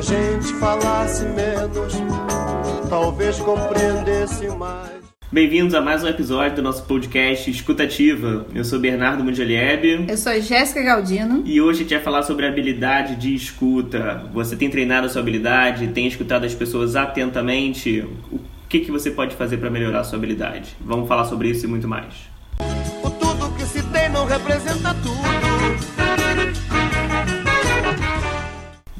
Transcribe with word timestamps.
a 0.00 0.02
gente 0.02 0.54
falasse 0.54 1.26
menos, 1.26 1.92
talvez 2.88 3.38
compreendesse 3.38 4.48
mais. 4.56 4.88
Bem-vindos 5.30 5.74
a 5.74 5.82
mais 5.82 6.02
um 6.02 6.08
episódio 6.08 6.56
do 6.56 6.62
nosso 6.62 6.84
podcast 6.84 7.50
Escutativa. 7.50 8.46
Eu 8.54 8.64
sou 8.64 8.78
Bernardo 8.78 9.22
Mundelieb. 9.22 10.06
Eu 10.08 10.16
sou 10.16 10.40
Jéssica 10.40 10.82
Galdino. 10.82 11.42
E 11.44 11.60
hoje 11.60 11.80
a 11.80 11.82
gente 11.82 11.94
vai 11.94 12.02
falar 12.02 12.22
sobre 12.22 12.46
a 12.46 12.48
habilidade 12.48 13.14
de 13.16 13.34
escuta. 13.34 14.24
Você 14.32 14.56
tem 14.56 14.70
treinado 14.70 15.06
a 15.06 15.10
sua 15.10 15.20
habilidade? 15.20 15.88
Tem 15.88 16.06
escutado 16.06 16.46
as 16.46 16.54
pessoas 16.54 16.96
atentamente? 16.96 18.00
O 18.32 18.40
que, 18.70 18.80
que 18.80 18.90
você 18.90 19.10
pode 19.10 19.36
fazer 19.36 19.58
para 19.58 19.68
melhorar 19.68 20.00
a 20.00 20.04
sua 20.04 20.16
habilidade? 20.16 20.74
Vamos 20.80 21.08
falar 21.08 21.26
sobre 21.26 21.50
isso 21.50 21.66
e 21.66 21.68
muito 21.68 21.86
mais. 21.86 22.29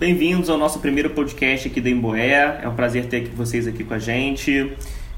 Bem-vindos 0.01 0.49
ao 0.49 0.57
nosso 0.57 0.79
primeiro 0.79 1.11
podcast 1.11 1.69
aqui 1.69 1.79
da 1.79 1.91
Emboé. 1.91 2.61
É 2.63 2.67
um 2.67 2.75
prazer 2.75 3.05
ter 3.05 3.29
vocês 3.35 3.67
aqui 3.67 3.85
com 3.85 3.93
a 3.93 3.99
gente. 3.99 4.73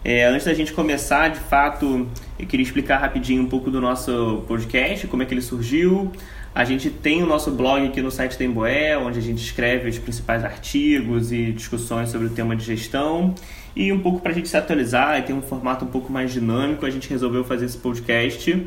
É, 0.05 0.25
antes 0.25 0.45
da 0.45 0.53
gente 0.55 0.73
começar, 0.73 1.29
de 1.29 1.39
fato, 1.39 2.09
eu 2.37 2.47
queria 2.49 2.65
explicar 2.65 2.97
rapidinho 2.97 3.45
um 3.45 3.47
pouco 3.47 3.71
do 3.71 3.81
nosso 3.81 4.43
podcast, 4.49 5.07
como 5.07 5.23
é 5.23 5.27
que 5.27 5.35
ele 5.35 5.41
surgiu. 5.41 6.11
A 6.53 6.65
gente 6.65 6.91
tem 6.91 7.23
o 7.23 7.27
nosso 7.27 7.53
blog 7.53 7.87
aqui 7.87 8.03
no 8.03 8.11
site 8.11 8.37
da 8.37 8.45
Emboé, 8.45 8.99
onde 8.99 9.21
a 9.21 9.23
gente 9.23 9.41
escreve 9.41 9.89
os 9.89 10.01
principais 10.01 10.45
artigos 10.45 11.30
e 11.30 11.53
discussões 11.53 12.09
sobre 12.09 12.27
o 12.27 12.30
tema 12.30 12.57
de 12.57 12.65
gestão. 12.65 13.37
E 13.77 13.93
um 13.93 14.01
pouco 14.01 14.19
para 14.19 14.33
a 14.33 14.35
gente 14.35 14.49
se 14.49 14.57
atualizar 14.57 15.17
e 15.17 15.23
ter 15.23 15.33
um 15.33 15.43
formato 15.43 15.85
um 15.85 15.89
pouco 15.89 16.13
mais 16.13 16.33
dinâmico, 16.33 16.85
a 16.85 16.91
gente 16.91 17.09
resolveu 17.09 17.45
fazer 17.45 17.67
esse 17.67 17.79
podcast. 17.79 18.67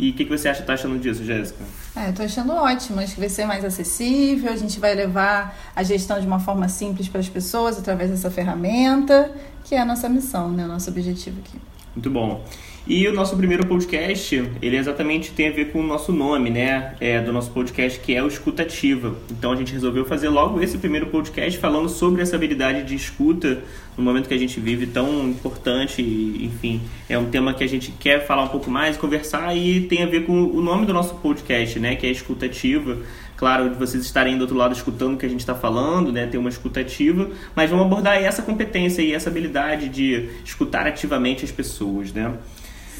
E 0.00 0.08
o 0.08 0.14
que, 0.14 0.24
que 0.24 0.30
você 0.30 0.48
acha, 0.48 0.62
tá 0.62 0.72
achando 0.72 0.98
disso, 0.98 1.22
Jéssica? 1.22 1.62
É, 1.94 2.10
tô 2.10 2.22
achando 2.22 2.54
ótimo. 2.54 3.00
Acho 3.00 3.12
que 3.12 3.20
vai 3.20 3.28
ser 3.28 3.44
mais 3.44 3.62
acessível. 3.62 4.50
A 4.50 4.56
gente 4.56 4.80
vai 4.80 4.94
levar 4.94 5.54
a 5.76 5.82
gestão 5.82 6.18
de 6.18 6.26
uma 6.26 6.40
forma 6.40 6.70
simples 6.70 7.06
para 7.06 7.20
as 7.20 7.28
pessoas 7.28 7.78
através 7.78 8.08
dessa 8.08 8.30
ferramenta, 8.30 9.30
que 9.62 9.74
é 9.74 9.78
a 9.78 9.84
nossa 9.84 10.08
missão, 10.08 10.50
né? 10.50 10.64
O 10.64 10.68
nosso 10.68 10.88
objetivo 10.88 11.40
aqui. 11.40 11.58
Muito 11.94 12.08
bom. 12.08 12.42
E 12.86 13.06
o 13.06 13.12
nosso 13.12 13.36
primeiro 13.36 13.66
podcast, 13.66 14.42
ele 14.60 14.76
exatamente 14.76 15.30
tem 15.32 15.48
a 15.48 15.52
ver 15.52 15.70
com 15.70 15.80
o 15.80 15.86
nosso 15.86 16.12
nome, 16.12 16.50
né? 16.50 16.94
É, 16.98 17.20
do 17.20 17.32
nosso 17.32 17.50
podcast, 17.50 18.00
que 18.00 18.14
é 18.14 18.22
o 18.22 18.26
Escutativa. 18.26 19.14
Então 19.30 19.52
a 19.52 19.56
gente 19.56 19.72
resolveu 19.72 20.04
fazer 20.04 20.28
logo 20.30 20.60
esse 20.62 20.78
primeiro 20.78 21.06
podcast 21.06 21.58
falando 21.60 21.88
sobre 21.88 22.22
essa 22.22 22.36
habilidade 22.36 22.82
de 22.82 22.94
escuta 22.94 23.62
no 23.96 24.02
momento 24.02 24.28
que 24.28 24.34
a 24.34 24.38
gente 24.38 24.58
vive 24.58 24.86
tão 24.86 25.28
importante. 25.28 26.02
enfim, 26.02 26.80
é 27.08 27.18
um 27.18 27.26
tema 27.26 27.52
que 27.52 27.62
a 27.62 27.68
gente 27.68 27.92
quer 27.92 28.26
falar 28.26 28.44
um 28.44 28.48
pouco 28.48 28.70
mais, 28.70 28.96
conversar 28.96 29.54
e 29.54 29.82
tem 29.82 30.02
a 30.02 30.06
ver 30.06 30.24
com 30.24 30.42
o 30.42 30.60
nome 30.60 30.86
do 30.86 30.94
nosso 30.94 31.14
podcast, 31.16 31.78
né? 31.78 31.96
Que 31.96 32.06
é 32.06 32.10
Escutativa 32.10 32.98
claro, 33.36 33.70
de 33.70 33.76
vocês 33.76 34.04
estarem 34.04 34.36
do 34.36 34.42
outro 34.42 34.54
lado 34.54 34.74
escutando 34.74 35.14
o 35.14 35.16
que 35.16 35.24
a 35.24 35.28
gente 35.28 35.40
está 35.40 35.54
falando, 35.54 36.12
né, 36.12 36.26
ter 36.26 36.36
uma 36.36 36.50
escutativa, 36.50 37.30
mas 37.56 37.70
vamos 37.70 37.86
abordar 37.86 38.22
essa 38.22 38.42
competência 38.42 39.00
e 39.00 39.14
essa 39.14 39.30
habilidade 39.30 39.88
de 39.88 40.28
escutar 40.44 40.86
ativamente 40.86 41.42
as 41.42 41.50
pessoas, 41.50 42.12
né? 42.12 42.34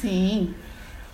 Sim. 0.01 0.53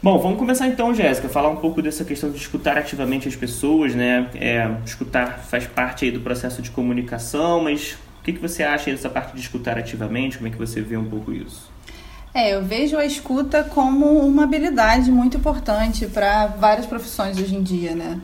Bom, 0.02 0.18
vamos 0.20 0.38
começar 0.38 0.68
então, 0.68 0.94
Jéssica, 0.94 1.28
falar 1.28 1.50
um 1.50 1.58
pouco 1.58 1.82
dessa 1.82 2.06
questão 2.06 2.32
de 2.32 2.38
escutar 2.38 2.78
ativamente 2.78 3.28
as 3.28 3.36
pessoas, 3.36 3.94
né? 3.94 4.30
É, 4.36 4.70
escutar 4.86 5.40
faz 5.40 5.68
parte 5.68 6.06
aí 6.06 6.12
do 6.12 6.22
processo 6.22 6.62
de 6.62 6.72
comunicação, 6.72 7.64
mas 7.64 7.98
o 8.22 8.24
que, 8.24 8.32
que 8.32 8.40
você 8.40 8.64
acha 8.64 8.90
dessa 8.92 9.10
parte 9.10 9.34
de 9.34 9.42
escutar 9.42 9.78
ativamente? 9.78 10.38
Como 10.38 10.48
é 10.48 10.52
que 10.52 10.58
você 10.58 10.82
vê 10.82 10.96
um 10.96 11.04
pouco 11.04 11.34
isso? 11.34 11.70
É, 12.34 12.54
eu 12.54 12.64
vejo 12.64 12.96
a 12.96 13.06
escuta 13.06 13.64
como 13.64 14.20
uma 14.20 14.44
habilidade 14.44 15.12
muito 15.12 15.38
importante 15.38 16.06
para 16.06 16.48
várias 16.48 16.86
profissões 16.86 17.38
hoje 17.38 17.56
em 17.56 17.64
dia, 17.64 17.96
né? 17.96 18.22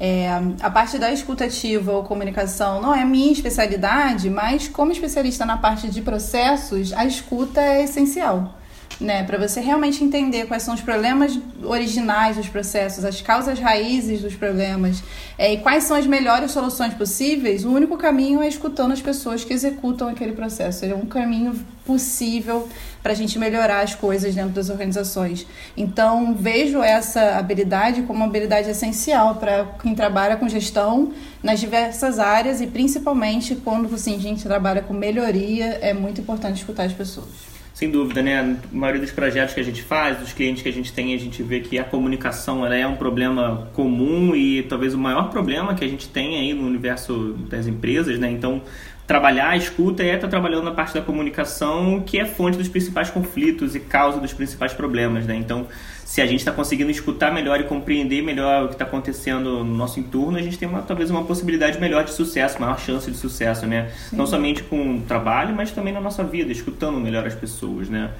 É, 0.00 0.28
a 0.60 0.68
parte 0.68 0.98
da 0.98 1.12
escutativa 1.12 1.92
ou 1.92 2.02
comunicação 2.02 2.82
não 2.82 2.92
é 2.92 3.04
minha 3.04 3.32
especialidade, 3.32 4.28
mas 4.28 4.66
como 4.68 4.90
especialista 4.90 5.46
na 5.46 5.56
parte 5.56 5.88
de 5.88 6.02
processos, 6.02 6.92
a 6.92 7.06
escuta 7.06 7.60
é 7.60 7.84
essencial 7.84 8.58
né, 9.00 9.24
para 9.24 9.38
você 9.38 9.60
realmente 9.60 10.04
entender 10.04 10.46
quais 10.46 10.62
são 10.62 10.74
os 10.74 10.80
problemas 10.80 11.38
originais 11.62 12.36
dos 12.36 12.48
processos, 12.48 13.04
as 13.04 13.20
causas 13.20 13.58
raízes 13.58 14.20
dos 14.20 14.34
problemas 14.34 15.02
é, 15.36 15.52
e 15.52 15.58
quais 15.58 15.84
são 15.84 15.96
as 15.96 16.06
melhores 16.06 16.52
soluções 16.52 16.94
possíveis, 16.94 17.64
o 17.64 17.70
único 17.70 17.96
caminho 17.96 18.42
é 18.42 18.48
escutando 18.48 18.92
as 18.92 19.00
pessoas 19.00 19.44
que 19.44 19.52
executam 19.52 20.08
aquele 20.08 20.32
processo. 20.32 20.84
É 20.84 20.94
um 20.94 21.06
caminho 21.06 21.58
possível 21.84 22.68
para 23.02 23.12
a 23.12 23.14
gente 23.14 23.38
melhorar 23.38 23.80
as 23.80 23.94
coisas 23.94 24.34
dentro 24.34 24.52
das 24.52 24.70
organizações. 24.70 25.46
Então, 25.76 26.34
vejo 26.34 26.82
essa 26.82 27.36
habilidade 27.36 28.02
como 28.02 28.20
uma 28.20 28.26
habilidade 28.26 28.70
essencial 28.70 29.34
para 29.34 29.66
quem 29.82 29.94
trabalha 29.94 30.36
com 30.36 30.48
gestão 30.48 31.12
nas 31.42 31.60
diversas 31.60 32.18
áreas 32.18 32.60
e 32.60 32.66
principalmente 32.66 33.56
quando 33.56 33.94
assim, 33.94 34.14
a 34.16 34.20
gente 34.20 34.42
trabalha 34.44 34.80
com 34.80 34.94
melhoria, 34.94 35.78
é 35.82 35.92
muito 35.92 36.20
importante 36.20 36.56
escutar 36.56 36.84
as 36.84 36.92
pessoas. 36.92 37.53
Sem 37.74 37.90
dúvida, 37.90 38.22
né? 38.22 38.38
A 38.38 38.56
maioria 38.76 39.00
dos 39.00 39.10
projetos 39.10 39.52
que 39.52 39.58
a 39.58 39.64
gente 39.64 39.82
faz, 39.82 40.16
dos 40.16 40.32
clientes 40.32 40.62
que 40.62 40.68
a 40.68 40.72
gente 40.72 40.92
tem, 40.92 41.12
a 41.12 41.18
gente 41.18 41.42
vê 41.42 41.58
que 41.58 41.76
a 41.76 41.82
comunicação 41.82 42.64
ela 42.64 42.76
é 42.76 42.86
um 42.86 42.94
problema 42.94 43.68
comum 43.72 44.32
e 44.34 44.62
talvez 44.62 44.94
o 44.94 44.98
maior 44.98 45.28
problema 45.28 45.74
que 45.74 45.84
a 45.84 45.88
gente 45.88 46.08
tem 46.08 46.38
aí 46.38 46.54
no 46.54 46.64
universo 46.64 47.34
das 47.50 47.66
empresas, 47.66 48.16
né? 48.16 48.30
Então, 48.30 48.62
trabalhar 49.08 49.48
a 49.50 49.56
escuta 49.56 50.04
é 50.04 50.14
estar 50.14 50.28
trabalhando 50.28 50.62
na 50.62 50.70
parte 50.70 50.94
da 50.94 51.02
comunicação, 51.02 52.00
que 52.06 52.16
é 52.16 52.24
fonte 52.24 52.56
dos 52.56 52.68
principais 52.68 53.10
conflitos 53.10 53.74
e 53.74 53.80
causa 53.80 54.20
dos 54.20 54.32
principais 54.32 54.72
problemas, 54.72 55.26
né? 55.26 55.34
Então, 55.34 55.66
se 56.14 56.22
a 56.22 56.26
gente 56.26 56.38
está 56.38 56.52
conseguindo 56.52 56.92
escutar 56.92 57.32
melhor 57.34 57.58
e 57.58 57.64
compreender 57.64 58.22
melhor 58.22 58.66
o 58.66 58.68
que 58.68 58.74
está 58.74 58.84
acontecendo 58.84 59.64
no 59.64 59.74
nosso 59.74 59.98
entorno, 59.98 60.38
a 60.38 60.40
gente 60.40 60.56
tem 60.56 60.68
uma, 60.68 60.80
talvez 60.80 61.10
uma 61.10 61.24
possibilidade 61.24 61.80
melhor 61.80 62.04
de 62.04 62.12
sucesso, 62.12 62.60
maior 62.60 62.78
chance 62.78 63.10
de 63.10 63.16
sucesso, 63.16 63.66
né? 63.66 63.90
Sim. 64.10 64.16
Não 64.18 64.24
somente 64.24 64.62
com 64.62 64.98
o 64.98 65.00
trabalho, 65.00 65.52
mas 65.56 65.72
também 65.72 65.92
na 65.92 66.00
nossa 66.00 66.22
vida, 66.22 66.52
escutando 66.52 67.00
melhor 67.00 67.26
as 67.26 67.34
pessoas, 67.34 67.88
né? 67.88 68.12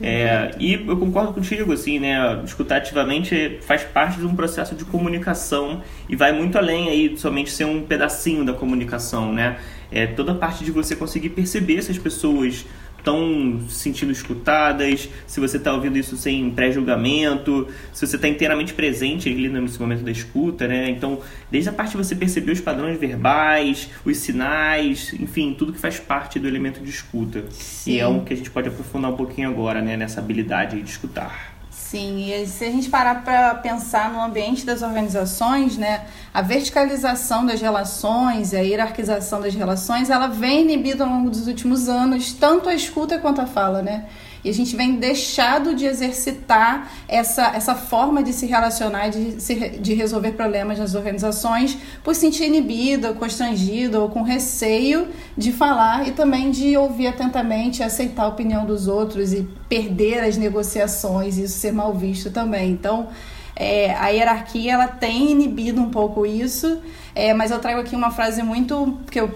É, 0.00 0.52
e 0.58 0.72
eu 0.72 0.96
concordo 0.96 1.34
contigo, 1.34 1.70
assim, 1.70 1.98
né? 1.98 2.40
Escutar 2.46 2.78
ativamente 2.78 3.58
faz 3.60 3.84
parte 3.84 4.18
de 4.18 4.24
um 4.24 4.34
processo 4.34 4.74
de 4.74 4.86
comunicação 4.86 5.82
e 6.08 6.16
vai 6.16 6.32
muito 6.32 6.56
além 6.56 6.88
aí 6.88 7.10
de 7.10 7.20
somente 7.20 7.50
ser 7.50 7.66
um 7.66 7.82
pedacinho 7.82 8.42
da 8.42 8.54
comunicação, 8.54 9.34
né? 9.34 9.58
É 9.92 10.06
toda 10.06 10.32
a 10.32 10.34
parte 10.34 10.64
de 10.64 10.70
você 10.70 10.96
conseguir 10.96 11.28
perceber 11.28 11.82
se 11.82 11.90
as 11.90 11.98
pessoas 11.98 12.64
estão 13.04 13.60
se 13.68 13.80
sentindo 13.80 14.10
escutadas, 14.10 15.10
se 15.26 15.38
você 15.38 15.58
está 15.58 15.74
ouvindo 15.74 15.98
isso 15.98 16.16
sem 16.16 16.50
pré-julgamento, 16.50 17.68
se 17.92 18.06
você 18.06 18.16
está 18.16 18.26
inteiramente 18.26 18.72
presente 18.72 19.28
ali 19.28 19.48
nesse 19.50 19.78
momento 19.78 20.02
da 20.02 20.10
escuta, 20.10 20.66
né? 20.66 20.88
Então, 20.88 21.20
desde 21.50 21.68
a 21.68 21.72
parte 21.72 21.90
de 21.90 21.98
você 21.98 22.16
perceber 22.16 22.52
os 22.52 22.60
padrões 22.62 22.98
verbais, 22.98 23.90
os 24.04 24.16
sinais, 24.16 25.12
enfim, 25.20 25.54
tudo 25.56 25.72
que 25.72 25.78
faz 25.78 26.00
parte 26.00 26.38
do 26.38 26.48
elemento 26.48 26.80
de 26.80 26.88
escuta. 26.88 27.44
Sim. 27.50 27.92
E 27.92 28.00
é 28.00 28.08
um 28.08 28.24
que 28.24 28.32
a 28.32 28.36
gente 28.36 28.50
pode 28.50 28.68
aprofundar 28.68 29.12
um 29.12 29.16
pouquinho 29.16 29.50
agora, 29.50 29.82
né? 29.82 29.96
Nessa 29.96 30.20
habilidade 30.20 30.80
de 30.80 30.88
escutar. 30.88 31.53
Sim, 31.94 32.28
e 32.28 32.44
se 32.48 32.64
a 32.64 32.70
gente 32.72 32.90
parar 32.90 33.22
para 33.22 33.54
pensar 33.54 34.12
no 34.12 34.20
ambiente 34.20 34.66
das 34.66 34.82
organizações, 34.82 35.78
né, 35.78 36.06
a 36.34 36.42
verticalização 36.42 37.46
das 37.46 37.60
relações 37.60 38.52
e 38.52 38.56
a 38.56 38.62
hierarquização 38.62 39.40
das 39.40 39.54
relações, 39.54 40.10
ela 40.10 40.26
vem 40.26 40.62
inibida 40.62 41.04
ao 41.04 41.10
longo 41.10 41.30
dos 41.30 41.46
últimos 41.46 41.88
anos, 41.88 42.32
tanto 42.32 42.68
a 42.68 42.74
escuta 42.74 43.16
quanto 43.20 43.40
a 43.40 43.46
fala, 43.46 43.80
né? 43.80 44.06
E 44.44 44.50
a 44.50 44.52
gente 44.52 44.76
vem 44.76 44.96
deixado 44.96 45.74
de 45.74 45.86
exercitar 45.86 46.92
essa, 47.08 47.46
essa 47.56 47.74
forma 47.74 48.22
de 48.22 48.32
se 48.32 48.44
relacionar, 48.44 49.08
de, 49.08 49.36
de 49.78 49.94
resolver 49.94 50.32
problemas 50.32 50.78
nas 50.78 50.94
organizações, 50.94 51.78
por 52.02 52.14
sentir 52.14 52.44
inibida, 52.44 53.14
constrangida 53.14 53.98
ou 53.98 54.10
com 54.10 54.22
receio 54.22 55.08
de 55.36 55.50
falar 55.50 56.06
e 56.06 56.12
também 56.12 56.50
de 56.50 56.76
ouvir 56.76 57.06
atentamente, 57.06 57.82
aceitar 57.82 58.24
a 58.24 58.28
opinião 58.28 58.66
dos 58.66 58.86
outros 58.86 59.32
e 59.32 59.48
perder 59.68 60.20
as 60.20 60.36
negociações, 60.36 61.38
isso 61.38 61.58
ser 61.58 61.72
mal 61.72 61.94
visto 61.94 62.30
também. 62.30 62.70
Então, 62.70 63.08
é, 63.56 63.94
a 63.94 64.08
hierarquia 64.08 64.72
ela 64.72 64.88
tem 64.88 65.30
inibido 65.30 65.80
um 65.80 65.90
pouco 65.90 66.26
isso, 66.26 66.80
é, 67.14 67.32
mas 67.32 67.50
eu 67.50 67.58
trago 67.60 67.80
aqui 67.80 67.94
uma 67.94 68.10
frase 68.10 68.42
muito 68.42 68.98
que 69.10 69.20
eu 69.20 69.32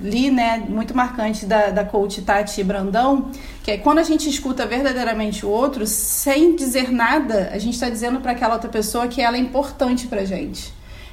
li, 0.00 0.30
né, 0.30 0.64
muito 0.68 0.96
marcante 0.96 1.44
da, 1.44 1.70
da 1.70 1.84
coach 1.84 2.22
Tati 2.22 2.62
Brandão, 2.64 3.30
que 3.68 3.72
é 3.72 3.76
quando 3.76 3.98
a 3.98 4.02
gente 4.02 4.30
escuta 4.30 4.64
verdadeiramente 4.64 5.44
o 5.44 5.50
outro, 5.50 5.86
sem 5.86 6.56
dizer 6.56 6.90
nada, 6.90 7.50
a 7.52 7.58
gente 7.58 7.74
está 7.74 7.90
dizendo 7.90 8.18
para 8.18 8.32
aquela 8.32 8.54
outra 8.54 8.70
pessoa 8.70 9.06
que 9.06 9.20
ela 9.20 9.36
é 9.36 9.40
importante 9.40 10.06
para 10.06 10.24
gente. 10.24 10.72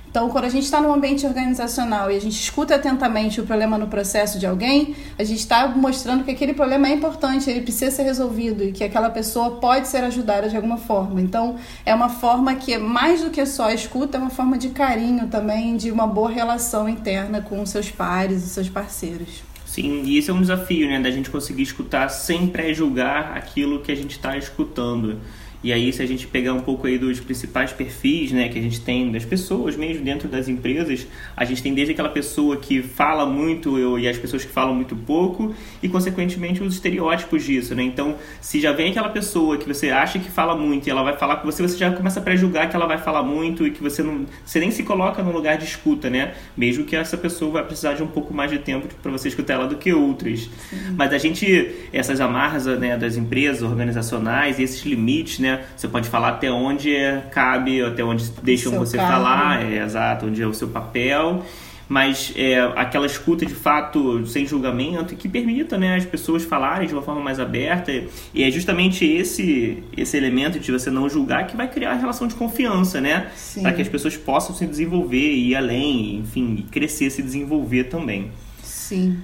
Então, 0.10 0.30
quando 0.30 0.46
a 0.46 0.50
gente 0.50 0.64
está 0.64 0.80
num 0.80 0.94
ambiente 0.94 1.26
organizacional 1.26 2.10
e 2.10 2.16
a 2.16 2.22
gente 2.22 2.40
escuta 2.40 2.76
atentamente 2.76 3.42
o 3.42 3.46
problema 3.46 3.78
no 3.78 3.88
processo 3.88 4.40
de 4.40 4.48
alguém, 4.48 4.96
a 5.20 5.24
gente 5.26 5.40
está 5.40 5.68
mostrando 5.68 6.24
que 6.24 6.32
aquele 6.32 6.54
problema 6.54 6.88
é 6.88 6.94
importante, 6.94 7.50
ele 7.50 7.60
precisa 7.60 7.92
ser 7.92 8.04
resolvido 8.04 8.64
e 8.64 8.72
que 8.72 8.86
aquela 8.86 9.10
pessoa 9.10 9.58
pode 9.58 9.90
ser 9.90 10.06
ajudada 10.06 10.48
de 10.48 10.56
alguma 10.56 10.78
forma. 10.78 11.20
Então, 11.20 11.58
é 11.86 11.94
uma 11.94 12.08
forma 12.08 12.56
que 12.56 12.72
é 12.72 12.78
mais 12.78 13.20
do 13.20 13.32
que 13.32 13.46
só 13.46 13.70
escuta, 13.70 14.18
é 14.18 14.22
uma 14.22 14.30
forma 14.30 14.58
de 14.58 14.70
carinho 14.70 15.28
também, 15.28 15.76
de 15.76 15.92
uma 15.92 16.08
boa 16.08 16.30
relação 16.30 16.88
interna 16.88 17.42
com 17.42 17.62
os 17.62 17.70
seus 17.70 17.92
pares 17.92 18.46
e 18.46 18.48
seus 18.48 18.70
parceiros. 18.70 19.44
Sim, 19.76 20.04
e 20.06 20.18
esse 20.18 20.30
é 20.30 20.34
um 20.34 20.40
desafio, 20.40 20.88
né, 20.88 21.02
da 21.02 21.12
gente 21.12 21.30
conseguir 21.30 21.64
escutar 21.64 22.08
sem 22.08 22.48
pré-julgar 22.48 23.36
aquilo 23.36 23.82
que 23.82 23.92
a 23.92 23.96
gente 23.96 24.12
está 24.12 24.38
escutando. 24.38 25.20
E 25.66 25.74
aí, 25.74 25.92
se 25.92 26.00
a 26.00 26.06
gente 26.06 26.28
pegar 26.28 26.54
um 26.54 26.60
pouco 26.60 26.86
aí 26.86 26.96
dos 27.00 27.20
principais 27.20 27.74
perfis, 27.74 28.32
né, 28.32 28.50
que 28.50 28.60
a 28.60 28.62
gente 28.62 28.82
tem 28.82 29.12
das 29.12 29.26
pessoas 29.26 29.76
mesmo 29.76 30.06
dentro 30.06 30.28
das 30.28 30.48
empresas, 30.48 31.08
a 31.36 31.44
gente 31.44 31.64
tem 31.64 31.74
desde 31.74 31.92
aquela 31.92 32.10
pessoa 32.10 32.58
que 32.58 32.84
fala 32.84 33.26
muito 33.26 33.80
eu, 33.80 33.98
e 33.98 34.08
as 34.08 34.16
pessoas 34.16 34.46
que 34.46 34.52
falam 34.52 34.76
muito 34.76 34.96
pouco, 34.96 35.56
e 35.82 35.90
consequentemente 35.90 36.62
os 36.62 36.76
estereótipos 36.76 37.44
disso, 37.44 37.74
né? 37.74 37.82
Então, 37.82 38.16
se 38.40 38.60
já 38.60 38.74
vem 38.74 38.92
aquela 38.92 39.10
pessoa 39.10 39.58
que 39.58 39.68
você 39.68 39.90
acha 39.90 40.20
que 40.20 40.30
fala 40.30 40.56
muito 40.56 40.86
e 40.86 40.92
ela 40.92 41.02
vai 41.02 41.18
falar 41.18 41.38
com 41.38 41.52
você, 41.52 41.64
você 41.64 41.78
já 41.80 41.92
começa 41.92 42.20
a 42.20 42.24
pré-julgar 42.24 42.70
que 42.70 42.76
ela 42.76 42.86
vai 42.86 43.00
falar 43.00 43.24
muito 43.24 43.66
e 43.66 43.72
que 43.72 43.82
você 43.82 44.04
não, 44.04 44.24
você 44.46 44.60
nem 44.60 44.70
se 44.70 44.84
coloca 44.84 45.24
no 45.24 45.32
lugar 45.32 45.58
de 45.58 45.66
escuta, 45.66 46.12
né? 46.12 46.36
Mesmo 46.56 46.86
que 46.86 46.96
essa 46.96 47.18
pessoa 47.18 47.54
vai 47.54 47.64
precisar 47.64 47.94
de 47.94 48.04
um 48.04 48.08
pouco 48.08 48.32
mais 48.32 48.52
de 48.52 48.60
tempo 48.60 48.88
para 49.02 49.12
você 49.12 49.30
escutar 49.30 49.56
ela 49.56 49.66
do 49.66 49.78
que 49.78 49.92
outras. 49.92 50.42
Sim. 50.42 50.94
Mas 50.96 51.12
a 51.12 51.18
gente, 51.18 51.74
essas 51.92 52.22
amarras 52.22 52.68
né, 52.68 52.96
das 52.96 53.18
empresas 53.18 53.64
organizacionais, 53.64 54.60
esses 54.60 54.86
limites, 54.86 55.40
né? 55.40 55.55
Você 55.76 55.88
pode 55.88 56.10
falar 56.10 56.30
até 56.30 56.52
onde 56.52 56.94
cabe, 57.32 57.82
até 57.82 58.04
onde 58.04 58.30
deixam 58.44 58.74
você 58.74 58.98
cargo. 58.98 59.14
falar, 59.14 59.64
é 59.64 59.84
exato, 59.84 60.28
onde 60.28 60.42
é 60.42 60.48
o 60.48 60.54
seu 60.54 60.68
papel. 60.68 61.44
Mas 61.88 62.34
é, 62.36 62.60
aquela 62.76 63.06
escuta 63.06 63.46
de 63.46 63.54
fato 63.54 64.26
sem 64.26 64.46
julgamento 64.46 65.16
que 65.16 65.30
permita 65.30 65.78
né, 65.78 65.96
as 65.96 66.06
pessoas 66.06 66.44
falarem 66.44 66.88
de 66.88 66.94
uma 66.94 67.04
forma 67.04 67.22
mais 67.22 67.40
aberta. 67.40 67.92
E 68.34 68.44
é 68.44 68.50
justamente 68.50 69.06
esse 69.06 69.84
esse 69.96 70.18
elemento 70.18 70.60
de 70.60 70.72
você 70.72 70.90
não 70.90 71.08
julgar 71.08 71.46
que 71.46 71.56
vai 71.56 71.68
criar 71.68 71.92
a 71.92 71.96
relação 71.96 72.28
de 72.28 72.34
confiança 72.36 73.00
né? 73.00 73.28
Para 73.62 73.72
que 73.74 73.82
as 73.82 73.88
pessoas 73.88 74.18
possam 74.18 74.56
se 74.56 74.66
desenvolver 74.66 75.32
e 75.32 75.50
ir 75.52 75.56
além 75.56 76.16
enfim 76.18 76.66
crescer 76.72 77.12
se 77.12 77.22
desenvolver 77.22 77.86
também. 77.86 78.32
Sim 78.64 79.20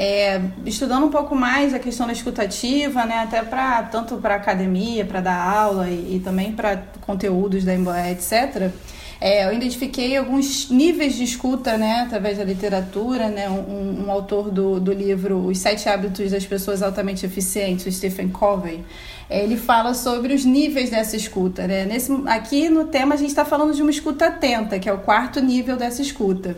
é, 0.00 0.40
estudando 0.64 1.06
um 1.06 1.10
pouco 1.10 1.34
mais 1.34 1.74
a 1.74 1.78
questão 1.80 2.06
da 2.06 2.12
escutativa, 2.12 3.04
né, 3.04 3.18
até 3.18 3.42
para 3.42 3.82
tanto 3.82 4.16
para 4.18 4.36
academia, 4.36 5.04
para 5.04 5.20
dar 5.20 5.36
aula 5.36 5.88
e, 5.90 6.14
e 6.14 6.20
também 6.20 6.52
para 6.52 6.84
conteúdos 7.00 7.64
da 7.64 7.74
Emboé, 7.74 8.12
etc. 8.12 8.70
É, 9.20 9.46
eu 9.46 9.52
identifiquei 9.52 10.16
alguns 10.16 10.70
níveis 10.70 11.16
de 11.16 11.24
escuta, 11.24 11.76
né, 11.76 12.02
através 12.06 12.38
da 12.38 12.44
literatura, 12.44 13.28
né, 13.28 13.48
um, 13.50 14.04
um, 14.04 14.12
autor 14.12 14.52
do, 14.52 14.78
do 14.78 14.92
livro 14.92 15.36
Os 15.46 15.58
Sete 15.58 15.88
Hábitos 15.88 16.30
das 16.30 16.46
Pessoas 16.46 16.80
Altamente 16.80 17.26
Eficientes, 17.26 17.84
o 17.84 17.90
Stephen 17.90 18.28
Covey, 18.28 18.84
é, 19.28 19.42
ele 19.42 19.56
fala 19.56 19.94
sobre 19.94 20.32
os 20.32 20.44
níveis 20.44 20.90
dessa 20.90 21.16
escuta, 21.16 21.66
né, 21.66 21.84
nesse, 21.84 22.12
aqui 22.26 22.68
no 22.68 22.84
tema 22.84 23.16
a 23.16 23.18
gente 23.18 23.30
está 23.30 23.44
falando 23.44 23.74
de 23.74 23.82
uma 23.82 23.90
escuta 23.90 24.26
atenta, 24.28 24.78
que 24.78 24.88
é 24.88 24.92
o 24.92 24.98
quarto 24.98 25.40
nível 25.40 25.76
dessa 25.76 26.00
escuta. 26.00 26.56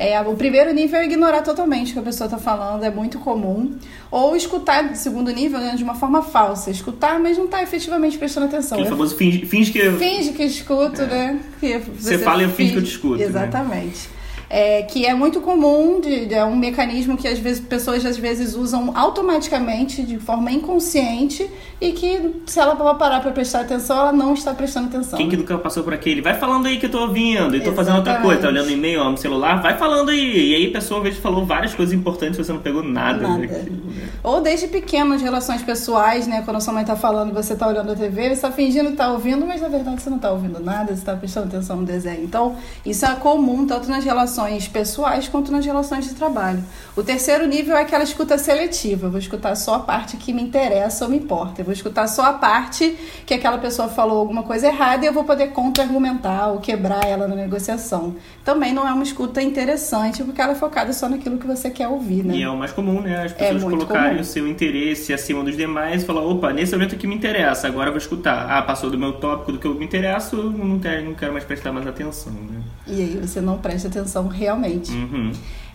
É, 0.00 0.18
o 0.22 0.34
primeiro 0.34 0.72
nível 0.72 0.98
é 0.98 1.04
ignorar 1.04 1.42
totalmente 1.42 1.90
o 1.90 1.92
que 1.92 1.98
a 1.98 2.02
pessoa 2.02 2.24
está 2.24 2.38
falando, 2.38 2.82
é 2.84 2.90
muito 2.90 3.18
comum. 3.18 3.76
Ou 4.10 4.34
escutar, 4.34 4.96
segundo 4.96 5.30
nível, 5.30 5.60
né, 5.60 5.74
de 5.76 5.84
uma 5.84 5.94
forma 5.94 6.22
falsa. 6.22 6.70
Escutar, 6.70 7.20
mas 7.20 7.36
não 7.36 7.44
está 7.44 7.62
efetivamente 7.62 8.16
prestando 8.16 8.46
atenção. 8.46 8.78
Aquele 8.78 8.88
famoso 8.88 9.14
finge, 9.14 9.44
finge 9.44 9.70
que... 9.70 9.90
Finge 9.92 10.32
que 10.32 10.42
escuto, 10.42 11.02
é. 11.02 11.06
né? 11.06 11.40
Que 11.60 11.78
você, 11.80 12.16
você 12.16 12.18
fala 12.18 12.40
e 12.40 12.46
eu 12.46 12.50
finge 12.50 12.72
que 12.72 12.78
eu 12.78 12.82
te 12.82 12.92
escuto. 12.92 13.18
Né? 13.18 13.26
Exatamente. 13.26 14.08
Né? 14.08 14.19
É, 14.50 14.82
que 14.82 15.06
é 15.06 15.14
muito 15.14 15.40
comum, 15.40 16.00
de, 16.00 16.26
de, 16.26 16.34
é 16.34 16.44
um 16.44 16.56
mecanismo 16.56 17.16
que 17.16 17.28
às 17.28 17.38
vezes 17.38 17.60
pessoas 17.60 18.04
às 18.04 18.18
vezes 18.18 18.56
usam 18.56 18.92
automaticamente, 18.96 20.02
de 20.02 20.18
forma 20.18 20.50
inconsciente, 20.50 21.48
e 21.80 21.92
que 21.92 22.42
se 22.46 22.58
ela 22.58 22.74
parar 22.96 23.20
para 23.20 23.30
prestar 23.30 23.60
atenção, 23.60 23.96
ela 23.96 24.12
não 24.12 24.34
está 24.34 24.52
prestando 24.52 24.88
atenção. 24.88 25.16
Quem 25.16 25.28
que 25.28 25.36
nunca 25.36 25.56
passou 25.56 25.84
por 25.84 25.94
aquele? 25.94 26.20
Vai 26.20 26.34
falando 26.34 26.66
aí 26.66 26.78
que 26.78 26.86
eu 26.86 26.90
tô 26.90 27.02
ouvindo, 27.02 27.54
e 27.56 27.60
tô 27.60 27.72
fazendo 27.72 27.98
outra 27.98 28.16
coisa, 28.20 28.42
tá 28.42 28.48
olhando 28.48 28.70
e-mail, 28.70 29.04
no 29.04 29.16
celular, 29.16 29.62
vai 29.62 29.78
falando 29.78 30.10
aí. 30.10 30.50
E 30.50 30.54
aí 30.56 30.66
a 30.66 30.72
pessoa 30.72 30.98
às 30.98 31.04
vezes 31.04 31.20
falou 31.20 31.46
várias 31.46 31.72
coisas 31.72 31.94
importantes 31.94 32.36
você 32.36 32.52
não 32.52 32.60
pegou 32.60 32.82
nada, 32.82 33.22
nada. 33.28 33.46
daquilo. 33.46 33.76
Né? 33.76 34.08
Ou 34.24 34.40
desde 34.40 34.66
pequenas 34.66 35.22
relações 35.22 35.62
pessoais, 35.62 36.26
né? 36.26 36.42
Quando 36.44 36.60
sua 36.60 36.74
mãe 36.74 36.84
tá 36.84 36.96
falando 36.96 37.30
e 37.30 37.32
você 37.32 37.54
tá 37.54 37.68
olhando 37.68 37.92
a 37.92 37.94
TV, 37.94 38.34
você 38.34 38.42
tá 38.42 38.50
fingindo 38.50 38.90
que 38.90 38.96
tá 38.96 39.12
ouvindo, 39.12 39.46
mas 39.46 39.60
na 39.60 39.68
verdade 39.68 40.02
você 40.02 40.10
não 40.10 40.18
tá 40.18 40.32
ouvindo 40.32 40.58
nada, 40.58 40.94
você 40.94 41.04
tá 41.04 41.14
prestando 41.14 41.46
atenção 41.46 41.76
no 41.76 41.86
desenho. 41.86 42.24
Então, 42.24 42.56
isso 42.84 43.06
é 43.06 43.14
comum 43.14 43.64
tanto 43.64 43.88
nas 43.88 44.04
relações 44.04 44.39
pessoais 44.68 45.28
quanto 45.28 45.52
nas 45.52 45.64
relações 45.64 46.06
de 46.06 46.14
trabalho. 46.14 46.62
O 46.96 47.02
terceiro 47.02 47.46
nível 47.46 47.76
é 47.76 47.82
aquela 47.82 48.04
escuta 48.04 48.38
seletiva. 48.38 49.06
Eu 49.06 49.10
vou 49.10 49.18
escutar 49.18 49.54
só 49.54 49.74
a 49.74 49.78
parte 49.80 50.16
que 50.16 50.32
me 50.32 50.42
interessa 50.42 51.04
ou 51.04 51.10
me 51.10 51.18
importa. 51.18 51.60
Eu 51.60 51.64
vou 51.64 51.72
escutar 51.72 52.06
só 52.06 52.24
a 52.24 52.32
parte 52.32 52.96
que 53.26 53.34
aquela 53.34 53.58
pessoa 53.58 53.88
falou 53.88 54.18
alguma 54.18 54.42
coisa 54.42 54.66
errada 54.66 55.04
e 55.04 55.08
eu 55.08 55.12
vou 55.12 55.24
poder 55.24 55.48
contra-argumentar 55.48 56.48
ou 56.48 56.60
quebrar 56.60 57.04
ela 57.04 57.28
na 57.28 57.34
negociação. 57.34 58.16
Também 58.44 58.72
não 58.72 58.86
é 58.86 58.92
uma 58.92 59.02
escuta 59.02 59.42
interessante 59.42 60.24
porque 60.24 60.40
ela 60.40 60.52
é 60.52 60.54
focada 60.54 60.92
só 60.92 61.08
naquilo 61.08 61.38
que 61.38 61.46
você 61.46 61.70
quer 61.70 61.88
ouvir, 61.88 62.24
né? 62.24 62.34
E 62.34 62.42
é 62.42 62.48
o 62.48 62.56
mais 62.56 62.72
comum, 62.72 63.00
né? 63.00 63.24
As 63.24 63.32
é 63.32 63.34
pessoas 63.34 63.62
é 63.62 63.66
colocarem 63.66 64.10
comum. 64.10 64.20
o 64.20 64.24
seu 64.24 64.48
interesse 64.48 65.12
acima 65.12 65.44
dos 65.44 65.56
demais 65.56 66.02
e 66.02 66.06
falar, 66.06 66.22
opa, 66.22 66.52
nesse 66.52 66.72
momento 66.72 66.96
que 66.96 67.06
me 67.06 67.14
interessa, 67.14 67.66
agora 67.66 67.88
eu 67.88 67.92
vou 67.92 67.98
escutar. 67.98 68.50
Ah, 68.50 68.62
passou 68.62 68.90
do 68.90 68.98
meu 68.98 69.12
tópico, 69.14 69.52
do 69.52 69.58
que 69.58 69.66
eu 69.66 69.74
me 69.74 69.84
interesso, 69.84 70.36
não 70.36 70.78
quero, 70.78 71.04
não 71.04 71.14
quero 71.14 71.32
mais 71.32 71.44
prestar 71.44 71.72
mais 71.72 71.86
atenção, 71.86 72.32
né? 72.32 72.59
E 72.90 73.02
aí 73.02 73.20
você 73.22 73.40
não 73.40 73.58
presta 73.58 73.88
atenção 73.88 74.26
realmente. 74.26 74.90
Uhum. 74.90 75.32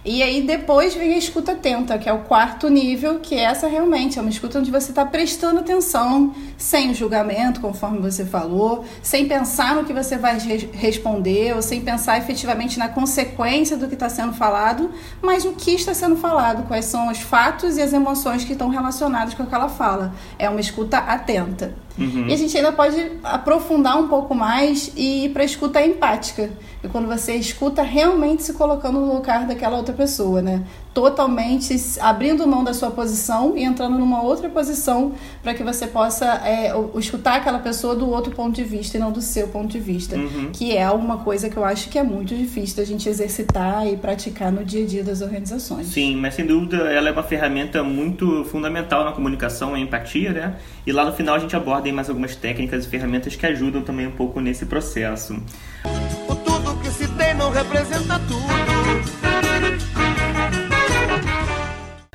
E 0.07 0.21
aí 0.21 0.44
depois 0.44 0.94
vem 0.94 1.15
a 1.15 1.17
escuta 1.17 1.53
atenta, 1.53 1.97
que 1.97 2.07
é 2.07 2.13
o 2.13 2.19
quarto 2.19 2.69
nível, 2.69 3.19
que 3.19 3.33
essa 3.33 3.67
realmente 3.67 4.19
é 4.19 4.21
uma 4.21 4.29
escuta 4.29 4.59
onde 4.59 4.69
você 4.69 4.91
está 4.91 5.03
prestando 5.03 5.62
atenção, 5.62 6.31
sem 6.59 6.94
julgamento, 6.94 7.59
conforme 7.59 7.97
você 7.97 8.23
falou, 8.23 8.85
sem 9.01 9.27
pensar 9.27 9.75
no 9.75 9.83
que 9.83 9.91
você 9.91 10.15
vai 10.15 10.38
responder, 10.73 11.56
ou 11.56 11.62
sem 11.63 11.81
pensar 11.81 12.19
efetivamente 12.19 12.77
na 12.77 12.88
consequência 12.88 13.75
do 13.75 13.88
que 13.88 13.95
está 13.95 14.07
sendo 14.07 14.33
falado, 14.33 14.91
mas 15.23 15.44
no 15.44 15.53
que 15.53 15.71
está 15.71 15.95
sendo 15.95 16.15
falado, 16.15 16.67
quais 16.67 16.85
são 16.85 17.09
os 17.09 17.21
fatos 17.21 17.75
e 17.75 17.81
as 17.81 17.91
emoções 17.91 18.45
que 18.45 18.51
estão 18.51 18.69
relacionados 18.69 19.33
com 19.33 19.41
aquela 19.41 19.69
fala. 19.69 20.13
É 20.38 20.47
uma 20.47 20.62
escuta 20.62 21.00
atenta. 21.00 21.73
Uhum. 21.97 22.27
E 22.27 22.33
a 22.33 22.38
gente 22.38 22.56
ainda 22.57 22.71
pode 22.71 23.12
aprofundar 23.24 23.97
um 23.97 24.07
pouco 24.07 24.36
mais 24.36 24.92
e 24.95 25.25
ir 25.25 25.30
para 25.30 25.44
a 25.44 25.45
escuta 25.45 25.81
empática, 25.81 26.50
é 26.83 26.88
quando 26.88 27.07
você 27.07 27.36
escuta 27.36 27.81
realmente 27.81 28.44
se 28.44 28.53
colocando 28.53 29.00
no 29.00 29.13
lugar 29.13 29.45
daquela 29.47 29.77
outra 29.77 29.94
pessoa, 29.94 30.42
né? 30.42 30.63
Totalmente 30.95 31.75
abrindo 32.00 32.47
mão 32.47 32.63
da 32.63 32.74
sua 32.74 32.89
posição 32.89 33.57
e 33.57 33.65
entrando 33.65 34.00
numa 34.00 34.24
outra 34.24 34.47
posição 34.47 35.12
para 35.44 35.53
que 35.53 35.62
você 35.62 35.86
possa 35.86 36.25
é, 36.45 36.71
escutar 36.97 37.36
aquela 37.36 37.59
pessoa 37.59 37.94
do 37.94 38.09
outro 38.09 38.33
ponto 38.33 38.56
de 38.56 38.63
vista 38.63 38.95
e 38.95 39.00
não 39.00 39.12
do 39.12 39.21
seu 39.21 39.50
ponto 39.50 39.68
de 39.68 39.77
vista. 39.77 40.15
Uhum. 40.15 40.51
Que 40.53 40.75
é 40.75 40.89
uma 40.89 41.18
coisa 41.18 41.50
que 41.50 41.57
eu 41.57 41.65
acho 41.65 41.89
que 41.89 42.00
é 42.00 42.03
muito 42.03 42.33
difícil 42.33 42.77
da 42.77 42.86
gente 42.86 43.09
exercitar 43.09 43.86
e 43.86 43.97
praticar 43.97 44.53
no 44.53 44.63
dia 44.63 44.86
a 44.86 44.88
dia 44.88 45.03
das 45.03 45.21
organizações. 45.21 45.88
Sim, 45.88 46.15
mas 46.15 46.33
sem 46.33 46.45
dúvida 46.45 46.77
ela 46.77 47.09
é 47.09 47.12
uma 47.12 47.24
ferramenta 47.24 47.83
muito 47.83 48.45
fundamental 48.45 49.03
na 49.03 49.12
comunicação 49.12 49.75
e 49.75 49.81
empatia, 49.81 50.31
né? 50.31 50.56
E 50.88 50.94
lá 50.94 51.03
no 51.03 51.12
final 51.12 51.36
a 51.36 51.39
gente 51.39 51.57
aborda 51.57 51.91
mais 51.91 52.07
algumas 52.07 52.38
técnicas 52.38 52.86
e 52.86 52.88
ferramentas 52.88 53.36
que 53.36 53.45
ajudam 53.45 53.81
também 53.81 54.07
um 54.07 54.12
pouco 54.12 54.39
nesse 54.39 54.65
processo. 54.65 55.36
O 56.30 56.36
tudo 56.36 56.74
que 56.81 56.89
se 56.89 57.06
tem 57.09 57.33
não 57.33 57.51
representa 57.51 58.18
tudo. 58.30 58.64